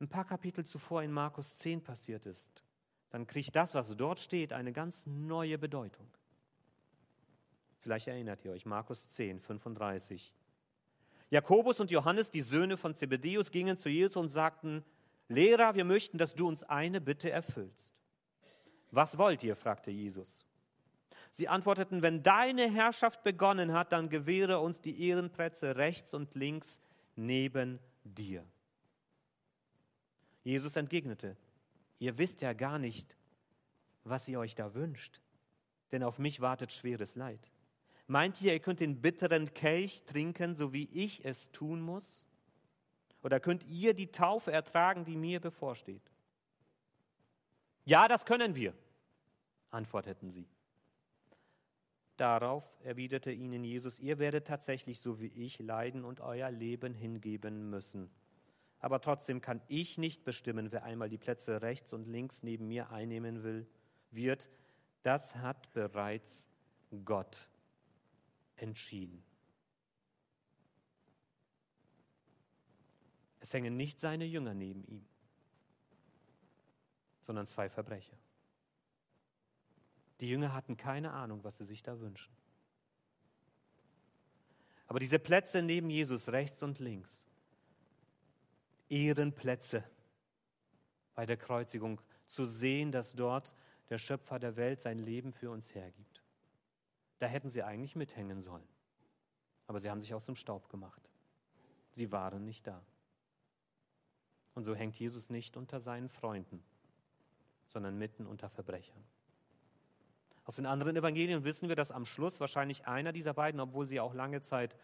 ein 0.00 0.08
paar 0.08 0.24
Kapitel 0.24 0.64
zuvor 0.64 1.02
in 1.02 1.12
Markus 1.12 1.58
10 1.58 1.82
passiert 1.82 2.26
ist, 2.26 2.64
dann 3.10 3.26
kriegt 3.26 3.54
das, 3.54 3.74
was 3.74 3.94
dort 3.96 4.18
steht, 4.18 4.52
eine 4.52 4.72
ganz 4.72 5.06
neue 5.06 5.56
Bedeutung. 5.56 6.06
Vielleicht 7.78 8.08
erinnert 8.08 8.44
ihr 8.44 8.52
euch, 8.52 8.66
Markus 8.66 9.08
10, 9.10 9.40
35. 9.40 10.32
Jakobus 11.30 11.78
und 11.78 11.90
Johannes, 11.92 12.30
die 12.30 12.42
Söhne 12.42 12.76
von 12.76 12.94
Zebedeus, 12.94 13.50
gingen 13.50 13.78
zu 13.78 13.88
Jesus 13.88 14.16
und 14.16 14.28
sagten, 14.28 14.84
Lehrer, 15.28 15.76
wir 15.76 15.84
möchten, 15.84 16.18
dass 16.18 16.34
du 16.34 16.48
uns 16.48 16.64
eine 16.64 17.00
Bitte 17.00 17.30
erfüllst. 17.30 17.94
Was 18.90 19.16
wollt 19.16 19.44
ihr? 19.44 19.54
fragte 19.54 19.92
Jesus. 19.92 20.44
Sie 21.32 21.48
antworteten, 21.48 22.02
wenn 22.02 22.22
deine 22.22 22.70
Herrschaft 22.70 23.22
begonnen 23.22 23.72
hat, 23.72 23.92
dann 23.92 24.08
gewähre 24.08 24.58
uns 24.60 24.80
die 24.80 25.08
Ehrenplätze 25.08 25.76
rechts 25.76 26.12
und 26.12 26.34
links 26.34 26.80
neben 27.16 27.78
dir. 28.04 28.44
Jesus 30.42 30.76
entgegnete, 30.76 31.36
ihr 31.98 32.18
wisst 32.18 32.40
ja 32.40 32.52
gar 32.52 32.78
nicht, 32.78 33.16
was 34.04 34.26
ihr 34.28 34.38
euch 34.38 34.54
da 34.54 34.74
wünscht, 34.74 35.20
denn 35.92 36.02
auf 36.02 36.18
mich 36.18 36.40
wartet 36.40 36.72
schweres 36.72 37.14
Leid. 37.14 37.50
Meint 38.06 38.40
ihr, 38.42 38.52
ihr 38.52 38.60
könnt 38.60 38.80
den 38.80 39.00
bitteren 39.00 39.52
Kelch 39.54 40.02
trinken, 40.04 40.54
so 40.54 40.72
wie 40.72 40.88
ich 40.90 41.24
es 41.24 41.52
tun 41.52 41.80
muss? 41.80 42.26
Oder 43.22 43.38
könnt 43.38 43.64
ihr 43.68 43.94
die 43.94 44.10
Taufe 44.10 44.50
ertragen, 44.50 45.04
die 45.04 45.16
mir 45.16 45.40
bevorsteht? 45.40 46.02
Ja, 47.84 48.08
das 48.08 48.24
können 48.24 48.54
wir, 48.54 48.74
antworteten 49.70 50.30
sie. 50.30 50.48
Darauf 52.20 52.70
erwiderte 52.82 53.32
ihnen 53.32 53.64
Jesus, 53.64 53.98
ihr 53.98 54.18
werdet 54.18 54.46
tatsächlich 54.46 55.00
so 55.00 55.20
wie 55.20 55.28
ich 55.28 55.58
leiden 55.58 56.04
und 56.04 56.20
euer 56.20 56.50
Leben 56.50 56.92
hingeben 56.92 57.70
müssen. 57.70 58.10
Aber 58.78 59.00
trotzdem 59.00 59.40
kann 59.40 59.62
ich 59.68 59.96
nicht 59.96 60.22
bestimmen, 60.22 60.70
wer 60.70 60.84
einmal 60.84 61.08
die 61.08 61.16
Plätze 61.16 61.62
rechts 61.62 61.94
und 61.94 62.06
links 62.06 62.42
neben 62.42 62.68
mir 62.68 62.90
einnehmen 62.90 63.42
will, 63.42 63.66
wird. 64.10 64.50
Das 65.02 65.34
hat 65.36 65.72
bereits 65.72 66.50
Gott 67.06 67.48
entschieden. 68.56 69.24
Es 73.38 73.54
hängen 73.54 73.78
nicht 73.78 73.98
seine 73.98 74.26
Jünger 74.26 74.52
neben 74.52 74.84
ihm, 74.84 75.06
sondern 77.22 77.46
zwei 77.46 77.70
Verbrecher. 77.70 78.18
Die 80.20 80.28
Jünger 80.28 80.52
hatten 80.52 80.76
keine 80.76 81.12
Ahnung, 81.12 81.42
was 81.44 81.56
sie 81.58 81.64
sich 81.64 81.82
da 81.82 81.98
wünschen. 81.98 82.32
Aber 84.86 84.98
diese 84.98 85.18
Plätze 85.18 85.62
neben 85.62 85.88
Jesus, 85.88 86.28
rechts 86.28 86.62
und 86.62 86.78
links, 86.78 87.26
Ehrenplätze 88.88 89.84
bei 91.14 91.26
der 91.26 91.36
Kreuzigung, 91.36 92.00
zu 92.26 92.46
sehen, 92.46 92.92
dass 92.92 93.14
dort 93.14 93.54
der 93.88 93.98
Schöpfer 93.98 94.38
der 94.38 94.56
Welt 94.56 94.80
sein 94.80 94.98
Leben 94.98 95.32
für 95.32 95.50
uns 95.50 95.74
hergibt. 95.74 96.22
Da 97.18 97.26
hätten 97.26 97.50
sie 97.50 97.62
eigentlich 97.62 97.96
mithängen 97.96 98.40
sollen. 98.40 98.66
Aber 99.66 99.80
sie 99.80 99.90
haben 99.90 100.00
sich 100.00 100.14
aus 100.14 100.24
dem 100.24 100.36
Staub 100.36 100.68
gemacht. 100.68 101.08
Sie 101.92 102.10
waren 102.12 102.44
nicht 102.44 102.66
da. 102.66 102.82
Und 104.54 104.64
so 104.64 104.74
hängt 104.74 104.96
Jesus 104.96 105.30
nicht 105.30 105.56
unter 105.56 105.80
seinen 105.80 106.08
Freunden, 106.08 106.62
sondern 107.68 107.96
mitten 107.96 108.26
unter 108.26 108.48
Verbrechern. 108.48 109.04
Aus 110.50 110.56
den 110.56 110.66
anderen 110.66 110.96
Evangelien 110.96 111.44
wissen 111.44 111.68
wir, 111.68 111.76
dass 111.76 111.92
am 111.92 112.04
Schluss 112.04 112.40
wahrscheinlich 112.40 112.88
einer 112.88 113.12
dieser 113.12 113.34
beiden, 113.34 113.60
obwohl 113.60 113.86
sie 113.86 114.00
auch 114.00 114.14
lange 114.14 114.40
Zeit 114.40 114.74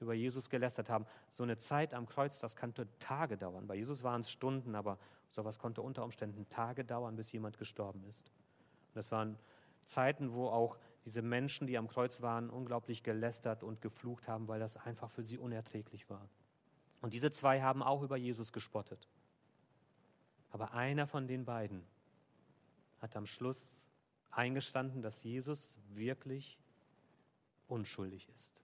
über 0.00 0.14
Jesus 0.14 0.48
gelästert 0.48 0.88
haben, 0.88 1.04
so 1.28 1.42
eine 1.42 1.58
Zeit 1.58 1.92
am 1.92 2.06
Kreuz, 2.06 2.40
das 2.40 2.56
konnte 2.56 2.88
Tage 2.98 3.36
dauern. 3.36 3.66
Bei 3.66 3.74
Jesus 3.74 4.02
waren 4.04 4.22
es 4.22 4.30
Stunden, 4.30 4.74
aber 4.74 4.96
sowas 5.28 5.58
konnte 5.58 5.82
unter 5.82 6.02
Umständen 6.02 6.48
Tage 6.48 6.82
dauern, 6.82 7.14
bis 7.14 7.30
jemand 7.30 7.58
gestorben 7.58 8.02
ist. 8.08 8.28
Und 8.30 8.96
das 8.96 9.12
waren 9.12 9.38
Zeiten, 9.84 10.32
wo 10.32 10.46
auch 10.46 10.78
diese 11.04 11.20
Menschen, 11.20 11.66
die 11.66 11.76
am 11.76 11.88
Kreuz 11.88 12.22
waren, 12.22 12.48
unglaublich 12.48 13.02
gelästert 13.02 13.62
und 13.62 13.82
geflucht 13.82 14.28
haben, 14.28 14.48
weil 14.48 14.60
das 14.60 14.78
einfach 14.78 15.10
für 15.10 15.22
sie 15.22 15.36
unerträglich 15.36 16.08
war. 16.08 16.26
Und 17.02 17.12
diese 17.12 17.30
zwei 17.30 17.60
haben 17.60 17.82
auch 17.82 18.00
über 18.00 18.16
Jesus 18.16 18.50
gespottet. 18.50 19.10
Aber 20.52 20.72
einer 20.72 21.06
von 21.06 21.28
den 21.28 21.44
beiden 21.44 21.84
hat 23.02 23.14
am 23.14 23.26
Schluss 23.26 23.91
eingestanden, 24.32 25.02
dass 25.02 25.22
Jesus 25.22 25.78
wirklich 25.90 26.58
unschuldig 27.68 28.28
ist. 28.36 28.60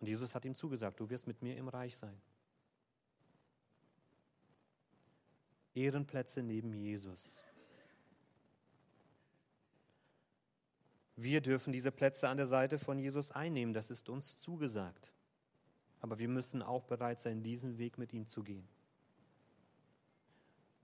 Und 0.00 0.08
Jesus 0.08 0.34
hat 0.34 0.44
ihm 0.44 0.54
zugesagt, 0.54 1.00
du 1.00 1.08
wirst 1.08 1.26
mit 1.26 1.40
mir 1.42 1.56
im 1.56 1.68
Reich 1.68 1.96
sein. 1.96 2.20
Ehrenplätze 5.74 6.42
neben 6.42 6.72
Jesus. 6.74 7.42
Wir 11.16 11.40
dürfen 11.40 11.72
diese 11.72 11.92
Plätze 11.92 12.28
an 12.28 12.36
der 12.36 12.46
Seite 12.46 12.78
von 12.78 12.98
Jesus 12.98 13.30
einnehmen, 13.30 13.72
das 13.72 13.90
ist 13.90 14.08
uns 14.08 14.38
zugesagt. 14.38 15.12
Aber 16.00 16.18
wir 16.18 16.28
müssen 16.28 16.62
auch 16.62 16.84
bereit 16.84 17.20
sein, 17.20 17.42
diesen 17.42 17.78
Weg 17.78 17.96
mit 17.96 18.12
ihm 18.12 18.26
zu 18.26 18.42
gehen. 18.42 18.66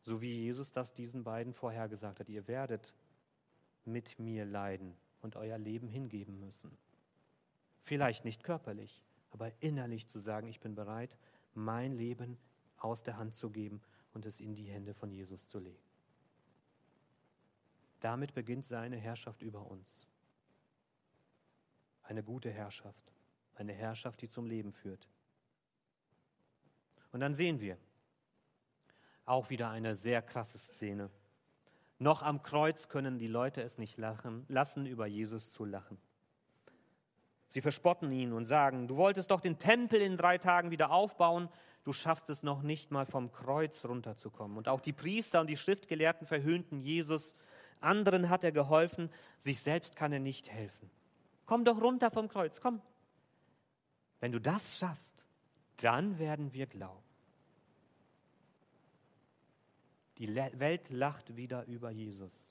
So 0.02 0.20
wie 0.20 0.32
Jesus 0.32 0.70
das 0.70 0.94
diesen 0.94 1.24
beiden 1.24 1.52
vorhergesagt 1.52 2.20
hat, 2.20 2.28
ihr 2.28 2.46
werdet 2.46 2.94
mit 3.88 4.18
mir 4.18 4.44
leiden 4.44 4.96
und 5.22 5.36
euer 5.36 5.58
Leben 5.58 5.88
hingeben 5.88 6.38
müssen. 6.38 6.76
Vielleicht 7.82 8.24
nicht 8.24 8.44
körperlich, 8.44 9.02
aber 9.30 9.50
innerlich 9.60 10.06
zu 10.08 10.20
sagen, 10.20 10.46
ich 10.46 10.60
bin 10.60 10.74
bereit, 10.74 11.16
mein 11.54 11.96
Leben 11.96 12.38
aus 12.76 13.02
der 13.02 13.16
Hand 13.16 13.34
zu 13.34 13.50
geben 13.50 13.80
und 14.12 14.26
es 14.26 14.40
in 14.40 14.54
die 14.54 14.66
Hände 14.66 14.94
von 14.94 15.10
Jesus 15.10 15.46
zu 15.46 15.58
legen. 15.58 15.82
Damit 18.00 18.34
beginnt 18.34 18.64
seine 18.64 18.96
Herrschaft 18.96 19.42
über 19.42 19.66
uns 19.66 20.06
eine 22.08 22.22
gute 22.22 22.50
Herrschaft, 22.50 23.12
eine 23.54 23.72
Herrschaft, 23.72 24.22
die 24.22 24.28
zum 24.28 24.46
Leben 24.46 24.72
führt. 24.72 25.06
Und 27.12 27.20
dann 27.20 27.34
sehen 27.34 27.60
wir 27.60 27.76
auch 29.26 29.50
wieder 29.50 29.70
eine 29.70 29.94
sehr 29.94 30.22
krasse 30.22 30.58
Szene. 30.58 31.10
Noch 31.98 32.22
am 32.22 32.42
Kreuz 32.42 32.88
können 32.88 33.18
die 33.18 33.26
Leute 33.26 33.62
es 33.62 33.78
nicht 33.78 33.98
lachen, 33.98 34.44
lassen, 34.48 34.86
über 34.86 35.06
Jesus 35.06 35.52
zu 35.52 35.64
lachen. 35.64 35.98
Sie 37.48 37.60
verspotten 37.60 38.12
ihn 38.12 38.32
und 38.32 38.44
sagen, 38.44 38.86
du 38.88 38.96
wolltest 38.96 39.30
doch 39.30 39.40
den 39.40 39.58
Tempel 39.58 40.00
in 40.00 40.16
drei 40.16 40.38
Tagen 40.38 40.70
wieder 40.70 40.90
aufbauen, 40.90 41.48
du 41.84 41.92
schaffst 41.92 42.28
es 42.30 42.42
noch 42.42 42.62
nicht 42.62 42.90
mal 42.90 43.06
vom 43.06 43.32
Kreuz 43.32 43.84
runterzukommen. 43.84 44.58
Und 44.58 44.68
auch 44.68 44.80
die 44.80 44.92
Priester 44.92 45.40
und 45.40 45.48
die 45.48 45.56
Schriftgelehrten 45.56 46.26
verhöhnten 46.26 46.80
Jesus. 46.80 47.34
Anderen 47.80 48.28
hat 48.28 48.44
er 48.44 48.52
geholfen, 48.52 49.10
sich 49.40 49.60
selbst 49.60 49.96
kann 49.96 50.12
er 50.12 50.20
nicht 50.20 50.50
helfen. 50.50 50.90
Komm 51.46 51.64
doch 51.64 51.80
runter 51.80 52.10
vom 52.10 52.28
Kreuz, 52.28 52.60
komm. 52.60 52.82
Wenn 54.20 54.32
du 54.32 54.40
das 54.40 54.78
schaffst, 54.78 55.24
dann 55.78 56.18
werden 56.18 56.52
wir 56.52 56.66
glauben. 56.66 57.07
Die 60.18 60.34
Welt 60.34 60.90
lacht 60.90 61.36
wieder 61.36 61.64
über 61.66 61.90
Jesus, 61.90 62.50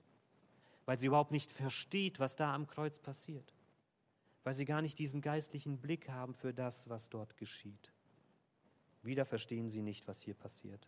weil 0.86 0.98
sie 0.98 1.08
überhaupt 1.08 1.32
nicht 1.32 1.52
versteht, 1.52 2.20
was 2.20 2.36
da 2.36 2.54
am 2.54 2.68
Kreuz 2.68 3.00
passiert, 3.00 3.54
weil 4.44 4.54
sie 4.54 4.66
gar 4.66 4.82
nicht 4.82 4.98
diesen 5.00 5.22
geistlichen 5.22 5.78
Blick 5.78 6.10
haben 6.10 6.34
für 6.34 6.54
das, 6.54 6.90
was 6.90 7.10
dort 7.10 7.36
geschieht. 7.38 7.92
Wieder 9.04 9.26
verstehen 9.26 9.68
sie 9.68 9.82
nicht, 9.82 10.08
was 10.08 10.22
hier 10.22 10.34
passiert. 10.34 10.88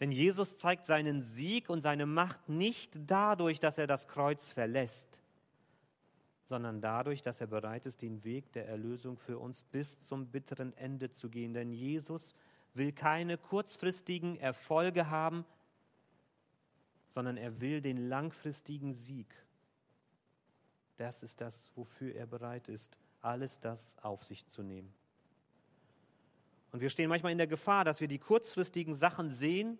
Denn 0.00 0.10
Jesus 0.10 0.56
zeigt 0.56 0.86
seinen 0.86 1.22
Sieg 1.22 1.70
und 1.70 1.80
seine 1.80 2.06
Macht 2.06 2.48
nicht 2.48 2.92
dadurch, 3.06 3.60
dass 3.60 3.78
er 3.78 3.86
das 3.86 4.08
Kreuz 4.08 4.52
verlässt, 4.52 5.20
sondern 6.48 6.80
dadurch, 6.80 7.22
dass 7.22 7.40
er 7.40 7.46
bereit 7.46 7.86
ist, 7.86 8.02
den 8.02 8.24
Weg 8.24 8.52
der 8.52 8.68
Erlösung 8.68 9.16
für 9.16 9.38
uns 9.38 9.62
bis 9.62 10.00
zum 10.00 10.26
bitteren 10.26 10.76
Ende 10.76 11.10
zu 11.10 11.30
gehen. 11.30 11.54
Denn 11.54 11.72
Jesus 11.72 12.34
will 12.74 12.92
keine 12.92 13.38
kurzfristigen 13.38 14.36
Erfolge 14.36 15.08
haben, 15.08 15.44
sondern 17.08 17.36
er 17.36 17.60
will 17.60 17.80
den 17.80 18.08
langfristigen 18.08 18.92
Sieg. 18.92 19.32
Das 20.96 21.22
ist 21.22 21.40
das, 21.40 21.70
wofür 21.74 22.14
er 22.14 22.26
bereit 22.26 22.68
ist, 22.68 22.96
alles 23.20 23.60
das 23.60 23.96
auf 24.02 24.24
sich 24.24 24.46
zu 24.46 24.62
nehmen. 24.62 24.92
Und 26.72 26.80
wir 26.80 26.90
stehen 26.90 27.08
manchmal 27.08 27.32
in 27.32 27.38
der 27.38 27.46
Gefahr, 27.46 27.84
dass 27.84 28.00
wir 28.00 28.08
die 28.08 28.18
kurzfristigen 28.18 28.96
Sachen 28.96 29.30
sehen 29.30 29.78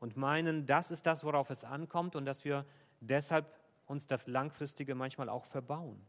und 0.00 0.16
meinen, 0.16 0.64
das 0.64 0.90
ist 0.90 1.06
das, 1.06 1.22
worauf 1.22 1.50
es 1.50 1.64
ankommt 1.64 2.16
und 2.16 2.24
dass 2.24 2.44
wir 2.44 2.64
deshalb 3.00 3.46
uns 3.86 4.06
das 4.06 4.26
Langfristige 4.26 4.94
manchmal 4.94 5.28
auch 5.28 5.44
verbauen. 5.44 6.00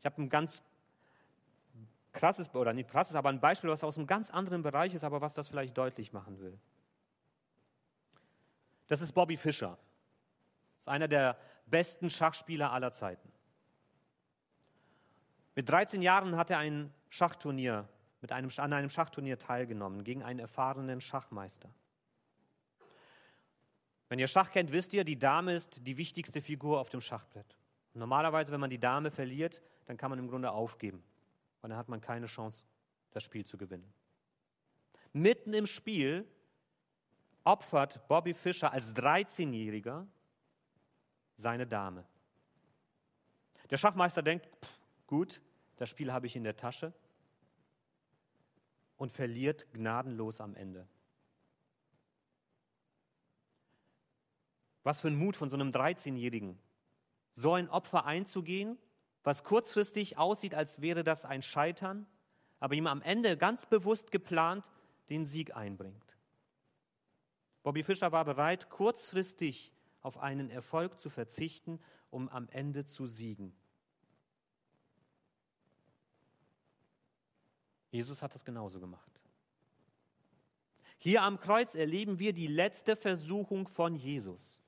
Ich 0.00 0.06
habe 0.06 0.20
ein 0.20 0.28
ganz 0.28 0.62
krasses, 2.12 2.54
oder 2.54 2.72
nicht 2.72 2.90
krasses, 2.90 3.14
aber 3.14 3.28
ein 3.28 3.40
Beispiel, 3.40 3.70
was 3.70 3.84
aus 3.84 3.96
einem 3.96 4.06
ganz 4.06 4.30
anderen 4.30 4.62
Bereich 4.62 4.94
ist, 4.94 5.04
aber 5.04 5.20
was 5.20 5.34
das 5.34 5.48
vielleicht 5.48 5.76
deutlich 5.76 6.12
machen 6.12 6.38
will. 6.40 6.58
Das 8.88 9.00
ist 9.00 9.12
Bobby 9.12 9.36
Fischer. 9.36 9.78
Das 10.74 10.82
ist 10.82 10.88
einer 10.88 11.08
der 11.08 11.38
besten 11.66 12.10
Schachspieler 12.10 12.72
aller 12.72 12.92
Zeiten. 12.92 13.32
Mit 15.54 15.68
13 15.68 16.02
Jahren 16.02 16.36
hat 16.36 16.50
er 16.50 16.58
ein 16.58 16.92
Schachturnier, 17.10 17.88
mit 18.20 18.32
einem, 18.32 18.50
an 18.56 18.72
einem 18.72 18.90
Schachturnier 18.90 19.38
teilgenommen 19.38 20.04
gegen 20.04 20.22
einen 20.22 20.40
erfahrenen 20.40 21.00
Schachmeister. 21.00 21.68
Wenn 24.08 24.18
ihr 24.18 24.28
Schach 24.28 24.50
kennt, 24.50 24.72
wisst 24.72 24.92
ihr, 24.92 25.04
die 25.04 25.18
Dame 25.18 25.54
ist 25.54 25.86
die 25.86 25.96
wichtigste 25.96 26.42
Figur 26.42 26.80
auf 26.80 26.90
dem 26.90 27.00
Schachbrett. 27.00 27.56
normalerweise, 27.94 28.52
wenn 28.52 28.60
man 28.60 28.70
die 28.70 28.78
Dame 28.78 29.10
verliert, 29.10 29.62
dann 29.86 29.96
kann 29.96 30.10
man 30.10 30.18
im 30.18 30.28
Grunde 30.28 30.50
aufgeben. 30.50 31.02
Und 31.62 31.70
dann 31.70 31.78
hat 31.78 31.88
man 31.88 32.00
keine 32.00 32.26
Chance, 32.26 32.64
das 33.12 33.22
Spiel 33.22 33.46
zu 33.46 33.56
gewinnen. 33.56 33.92
Mitten 35.12 35.54
im 35.54 35.66
Spiel 35.66 36.26
opfert 37.44 38.06
Bobby 38.08 38.34
Fischer 38.34 38.72
als 38.72 38.94
13-Jähriger 38.94 40.06
seine 41.36 41.66
Dame. 41.66 42.04
Der 43.70 43.76
Schachmeister 43.76 44.22
denkt, 44.22 44.46
pff, 44.46 44.80
gut, 45.06 45.40
das 45.76 45.88
Spiel 45.88 46.12
habe 46.12 46.26
ich 46.26 46.36
in 46.36 46.44
der 46.44 46.56
Tasche 46.56 46.92
und 48.96 49.12
verliert 49.12 49.72
gnadenlos 49.72 50.40
am 50.40 50.54
Ende. 50.54 50.86
Was 54.82 55.00
für 55.00 55.08
ein 55.08 55.16
Mut 55.16 55.36
von 55.36 55.48
so 55.48 55.56
einem 55.56 55.70
13-Jährigen, 55.70 56.58
so 57.34 57.54
ein 57.54 57.68
Opfer 57.68 58.04
einzugehen, 58.04 58.78
was 59.22 59.44
kurzfristig 59.44 60.18
aussieht, 60.18 60.54
als 60.54 60.80
wäre 60.80 61.04
das 61.04 61.24
ein 61.24 61.42
Scheitern, 61.42 62.06
aber 62.58 62.74
ihm 62.74 62.86
am 62.86 63.02
Ende 63.02 63.36
ganz 63.36 63.66
bewusst 63.66 64.10
geplant 64.10 64.68
den 65.08 65.26
Sieg 65.26 65.54
einbringt. 65.56 66.16
Bobby 67.62 67.82
Fischer 67.82 68.12
war 68.12 68.24
bereit, 68.24 68.70
kurzfristig 68.70 69.72
auf 70.00 70.18
einen 70.18 70.50
Erfolg 70.50 70.98
zu 71.00 71.10
verzichten, 71.10 71.80
um 72.10 72.28
am 72.28 72.48
Ende 72.48 72.84
zu 72.86 73.06
siegen. 73.06 73.54
Jesus 77.90 78.22
hat 78.22 78.34
das 78.34 78.44
genauso 78.44 78.80
gemacht. 78.80 79.20
Hier 80.98 81.22
am 81.22 81.38
Kreuz 81.38 81.74
erleben 81.74 82.18
wir 82.18 82.32
die 82.32 82.46
letzte 82.46 82.96
Versuchung 82.96 83.68
von 83.68 83.94
Jesus. 83.94 84.61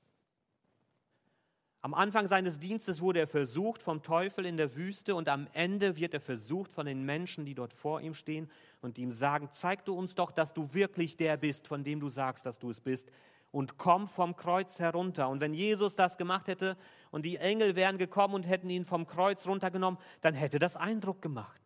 Am 1.85 1.93
Anfang 1.93 2.27
seines 2.27 2.57
Dienstes 2.57 2.99
wurde 2.99 3.19
er 3.19 3.27
versucht 3.27 3.83
vom 3.83 4.01
Teufel 4.01 4.47
in 4.47 4.57
der 4.57 4.75
Wüste 4.75 5.13
und 5.13 5.29
am 5.29 5.47
Ende 5.53 5.97
wird 5.97 6.15
er 6.15 6.19
versucht 6.19 6.73
von 6.73 6.87
den 6.87 7.05
Menschen, 7.05 7.45
die 7.45 7.53
dort 7.53 7.73
vor 7.73 8.01
ihm 8.01 8.15
stehen 8.15 8.49
und 8.81 8.97
ihm 8.97 9.11
sagen, 9.11 9.49
zeig 9.51 9.85
du 9.85 9.93
uns 9.93 10.15
doch, 10.15 10.31
dass 10.31 10.51
du 10.51 10.73
wirklich 10.73 11.15
der 11.15 11.37
bist, 11.37 11.67
von 11.67 11.83
dem 11.83 11.99
du 11.99 12.09
sagst, 12.09 12.43
dass 12.47 12.57
du 12.57 12.71
es 12.71 12.79
bist 12.79 13.11
und 13.51 13.77
komm 13.77 14.07
vom 14.07 14.35
Kreuz 14.35 14.79
herunter. 14.79 15.29
Und 15.29 15.41
wenn 15.41 15.53
Jesus 15.53 15.95
das 15.95 16.17
gemacht 16.17 16.47
hätte 16.47 16.75
und 17.11 17.23
die 17.23 17.37
Engel 17.37 17.75
wären 17.75 17.99
gekommen 17.99 18.33
und 18.33 18.47
hätten 18.47 18.71
ihn 18.71 18.85
vom 18.85 19.05
Kreuz 19.05 19.45
runtergenommen, 19.45 19.99
dann 20.21 20.33
hätte 20.33 20.57
das 20.57 20.75
Eindruck 20.75 21.21
gemacht. 21.21 21.61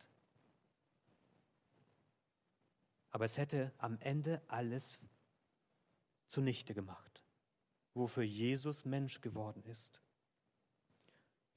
Aber 3.11 3.23
es 3.23 3.37
hätte 3.37 3.71
am 3.77 3.97
Ende 4.01 4.41
alles 4.49 4.99
zunichte 6.27 6.73
gemacht, 6.73 7.23
wofür 7.93 8.23
Jesus 8.23 8.83
Mensch 8.83 9.21
geworden 9.21 9.63
ist. 9.63 10.01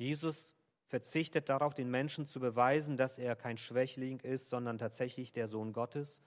Jesus 0.03 0.53
verzichtet 0.87 1.49
darauf, 1.49 1.75
den 1.75 1.91
Menschen 1.91 2.27
zu 2.27 2.41
beweisen, 2.41 2.97
dass 2.97 3.19
er 3.19 3.37
kein 3.37 3.57
Schwächling 3.57 4.21
ist, 4.21 4.51
sondern 4.51 4.79
tatsächlich 4.79 5.33
der 5.33 5.49
Sohn 5.49 5.73
Gottes 5.73 6.23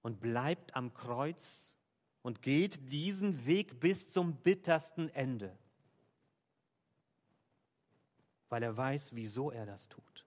und 0.00 0.20
bleibt 0.20 0.74
am 0.74 0.94
Kreuz 0.94 1.74
und 2.22 2.40
geht 2.40 2.92
diesen 2.92 3.44
Weg 3.46 3.80
bis 3.80 4.10
zum 4.10 4.36
bittersten 4.36 5.08
Ende, 5.10 5.58
weil 8.48 8.62
er 8.62 8.76
weiß, 8.76 9.14
wieso 9.14 9.50
er 9.50 9.66
das 9.66 9.88
tut. 9.88 10.24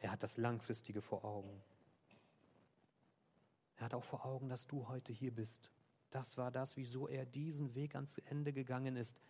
Er 0.00 0.10
hat 0.10 0.22
das 0.22 0.36
Langfristige 0.36 1.00
vor 1.00 1.24
Augen. 1.24 1.62
Er 3.76 3.84
hat 3.84 3.94
auch 3.94 4.04
vor 4.04 4.24
Augen, 4.26 4.48
dass 4.48 4.66
du 4.66 4.88
heute 4.88 5.12
hier 5.12 5.32
bist. 5.32 5.70
Das 6.10 6.36
war 6.36 6.50
das, 6.50 6.76
wieso 6.76 7.08
er 7.08 7.26
diesen 7.26 7.74
Weg 7.74 7.94
ans 7.94 8.18
Ende 8.18 8.52
gegangen 8.52 8.96
ist 8.96 9.20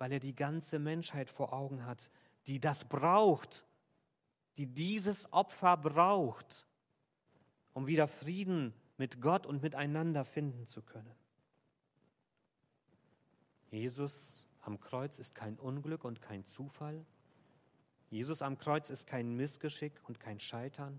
weil 0.00 0.12
er 0.12 0.18
die 0.18 0.34
ganze 0.34 0.78
Menschheit 0.78 1.28
vor 1.28 1.52
Augen 1.52 1.84
hat, 1.84 2.10
die 2.46 2.58
das 2.58 2.84
braucht, 2.84 3.66
die 4.56 4.66
dieses 4.66 5.30
Opfer 5.30 5.76
braucht, 5.76 6.66
um 7.74 7.86
wieder 7.86 8.08
Frieden 8.08 8.72
mit 8.96 9.20
Gott 9.20 9.44
und 9.44 9.60
miteinander 9.60 10.24
finden 10.24 10.66
zu 10.66 10.80
können. 10.80 11.14
Jesus 13.70 14.48
am 14.62 14.80
Kreuz 14.80 15.18
ist 15.18 15.34
kein 15.34 15.58
Unglück 15.58 16.04
und 16.04 16.22
kein 16.22 16.46
Zufall. 16.46 17.04
Jesus 18.08 18.40
am 18.40 18.56
Kreuz 18.56 18.88
ist 18.88 19.06
kein 19.06 19.36
Missgeschick 19.36 20.00
und 20.04 20.18
kein 20.18 20.40
Scheitern. 20.40 20.98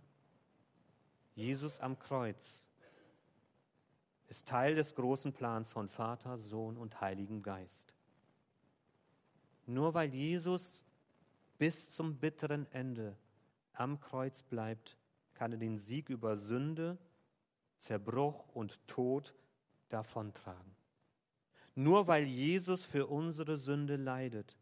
Jesus 1.33 1.79
am 1.79 1.97
Kreuz 1.97 2.69
ist 4.27 4.47
Teil 4.47 4.75
des 4.75 4.93
großen 4.93 5.33
Plans 5.33 5.71
von 5.71 5.89
Vater, 5.89 6.37
Sohn 6.37 6.77
und 6.77 7.01
Heiligem 7.01 7.41
Geist. 7.41 7.95
Nur 9.65 9.93
weil 9.93 10.13
Jesus 10.13 10.83
bis 11.57 11.93
zum 11.93 12.17
bitteren 12.17 12.65
Ende 12.71 13.15
am 13.73 13.99
Kreuz 13.99 14.43
bleibt, 14.43 14.97
kann 15.33 15.51
er 15.51 15.57
den 15.57 15.77
Sieg 15.77 16.09
über 16.09 16.37
Sünde, 16.37 16.97
Zerbruch 17.77 18.47
und 18.53 18.79
Tod 18.87 19.33
davontragen. 19.89 20.75
Nur 21.75 22.07
weil 22.07 22.25
Jesus 22.25 22.83
für 22.83 23.07
unsere 23.07 23.57
Sünde 23.57 23.95
leidet 23.95 24.57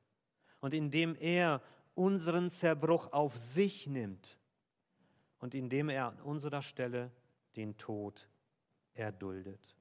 und 0.61 0.73
indem 0.73 1.15
er 1.15 1.61
unseren 1.95 2.51
Zerbruch 2.51 3.11
auf 3.11 3.37
sich 3.37 3.87
nimmt 3.87 4.37
und 5.39 5.53
indem 5.53 5.89
er 5.89 6.07
an 6.07 6.21
unserer 6.21 6.61
Stelle 6.61 7.11
den 7.55 7.77
Tod 7.77 8.29
erduldet. 8.93 9.75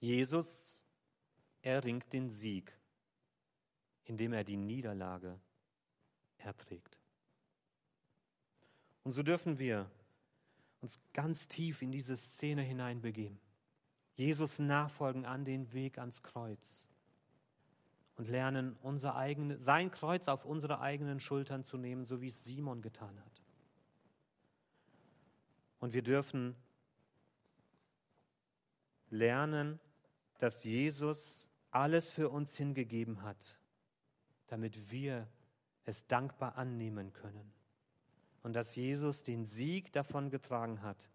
Jesus 0.00 0.82
erringt 1.62 2.12
den 2.12 2.30
Sieg 2.30 2.72
indem 4.04 4.32
er 4.32 4.44
die 4.44 4.56
Niederlage 4.56 5.38
erträgt. 6.38 6.98
Und 9.04 9.12
so 9.12 9.22
dürfen 9.22 9.58
wir 9.58 9.90
uns 10.80 10.98
ganz 11.12 11.48
tief 11.48 11.82
in 11.82 11.92
diese 11.92 12.16
Szene 12.16 12.62
hineinbegeben. 12.62 13.38
Jesus 14.14 14.58
nachfolgen 14.58 15.24
an 15.24 15.44
den 15.44 15.72
Weg 15.72 15.98
ans 15.98 16.22
Kreuz 16.22 16.86
und 18.16 18.28
lernen, 18.28 18.76
unser 18.82 19.16
eigene, 19.16 19.58
sein 19.58 19.90
Kreuz 19.90 20.28
auf 20.28 20.44
unsere 20.44 20.80
eigenen 20.80 21.18
Schultern 21.18 21.64
zu 21.64 21.76
nehmen, 21.76 22.04
so 22.04 22.20
wie 22.20 22.28
es 22.28 22.44
Simon 22.44 22.82
getan 22.82 23.18
hat. 23.24 23.42
Und 25.80 25.94
wir 25.94 26.02
dürfen 26.02 26.54
lernen, 29.10 29.80
dass 30.38 30.64
Jesus 30.64 31.46
alles 31.70 32.10
für 32.10 32.28
uns 32.28 32.56
hingegeben 32.56 33.22
hat, 33.22 33.56
damit 34.52 34.90
wir 34.90 35.26
es 35.84 36.06
dankbar 36.06 36.58
annehmen 36.58 37.14
können. 37.14 37.50
Und 38.42 38.52
dass 38.52 38.76
Jesus 38.76 39.22
den 39.22 39.46
Sieg 39.46 39.90
davon 39.94 40.28
getragen 40.28 40.82
hat, 40.82 41.08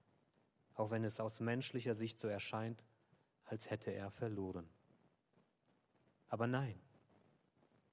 auch 0.74 0.90
wenn 0.90 1.04
es 1.04 1.20
aus 1.20 1.40
menschlicher 1.40 1.94
Sicht 1.94 2.18
so 2.18 2.28
erscheint, 2.28 2.84
als 3.46 3.70
hätte 3.70 3.92
er 3.92 4.10
verloren. 4.10 4.68
Aber 6.30 6.48
nein, 6.48 6.82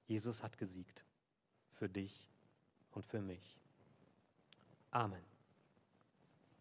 Jesus 0.07 0.41
hat 0.41 0.57
gesiegt 0.57 1.05
für 1.73 1.89
dich 1.89 2.27
und 2.89 3.05
für 3.05 3.21
mich. 3.21 3.61
Amen. 4.89 5.34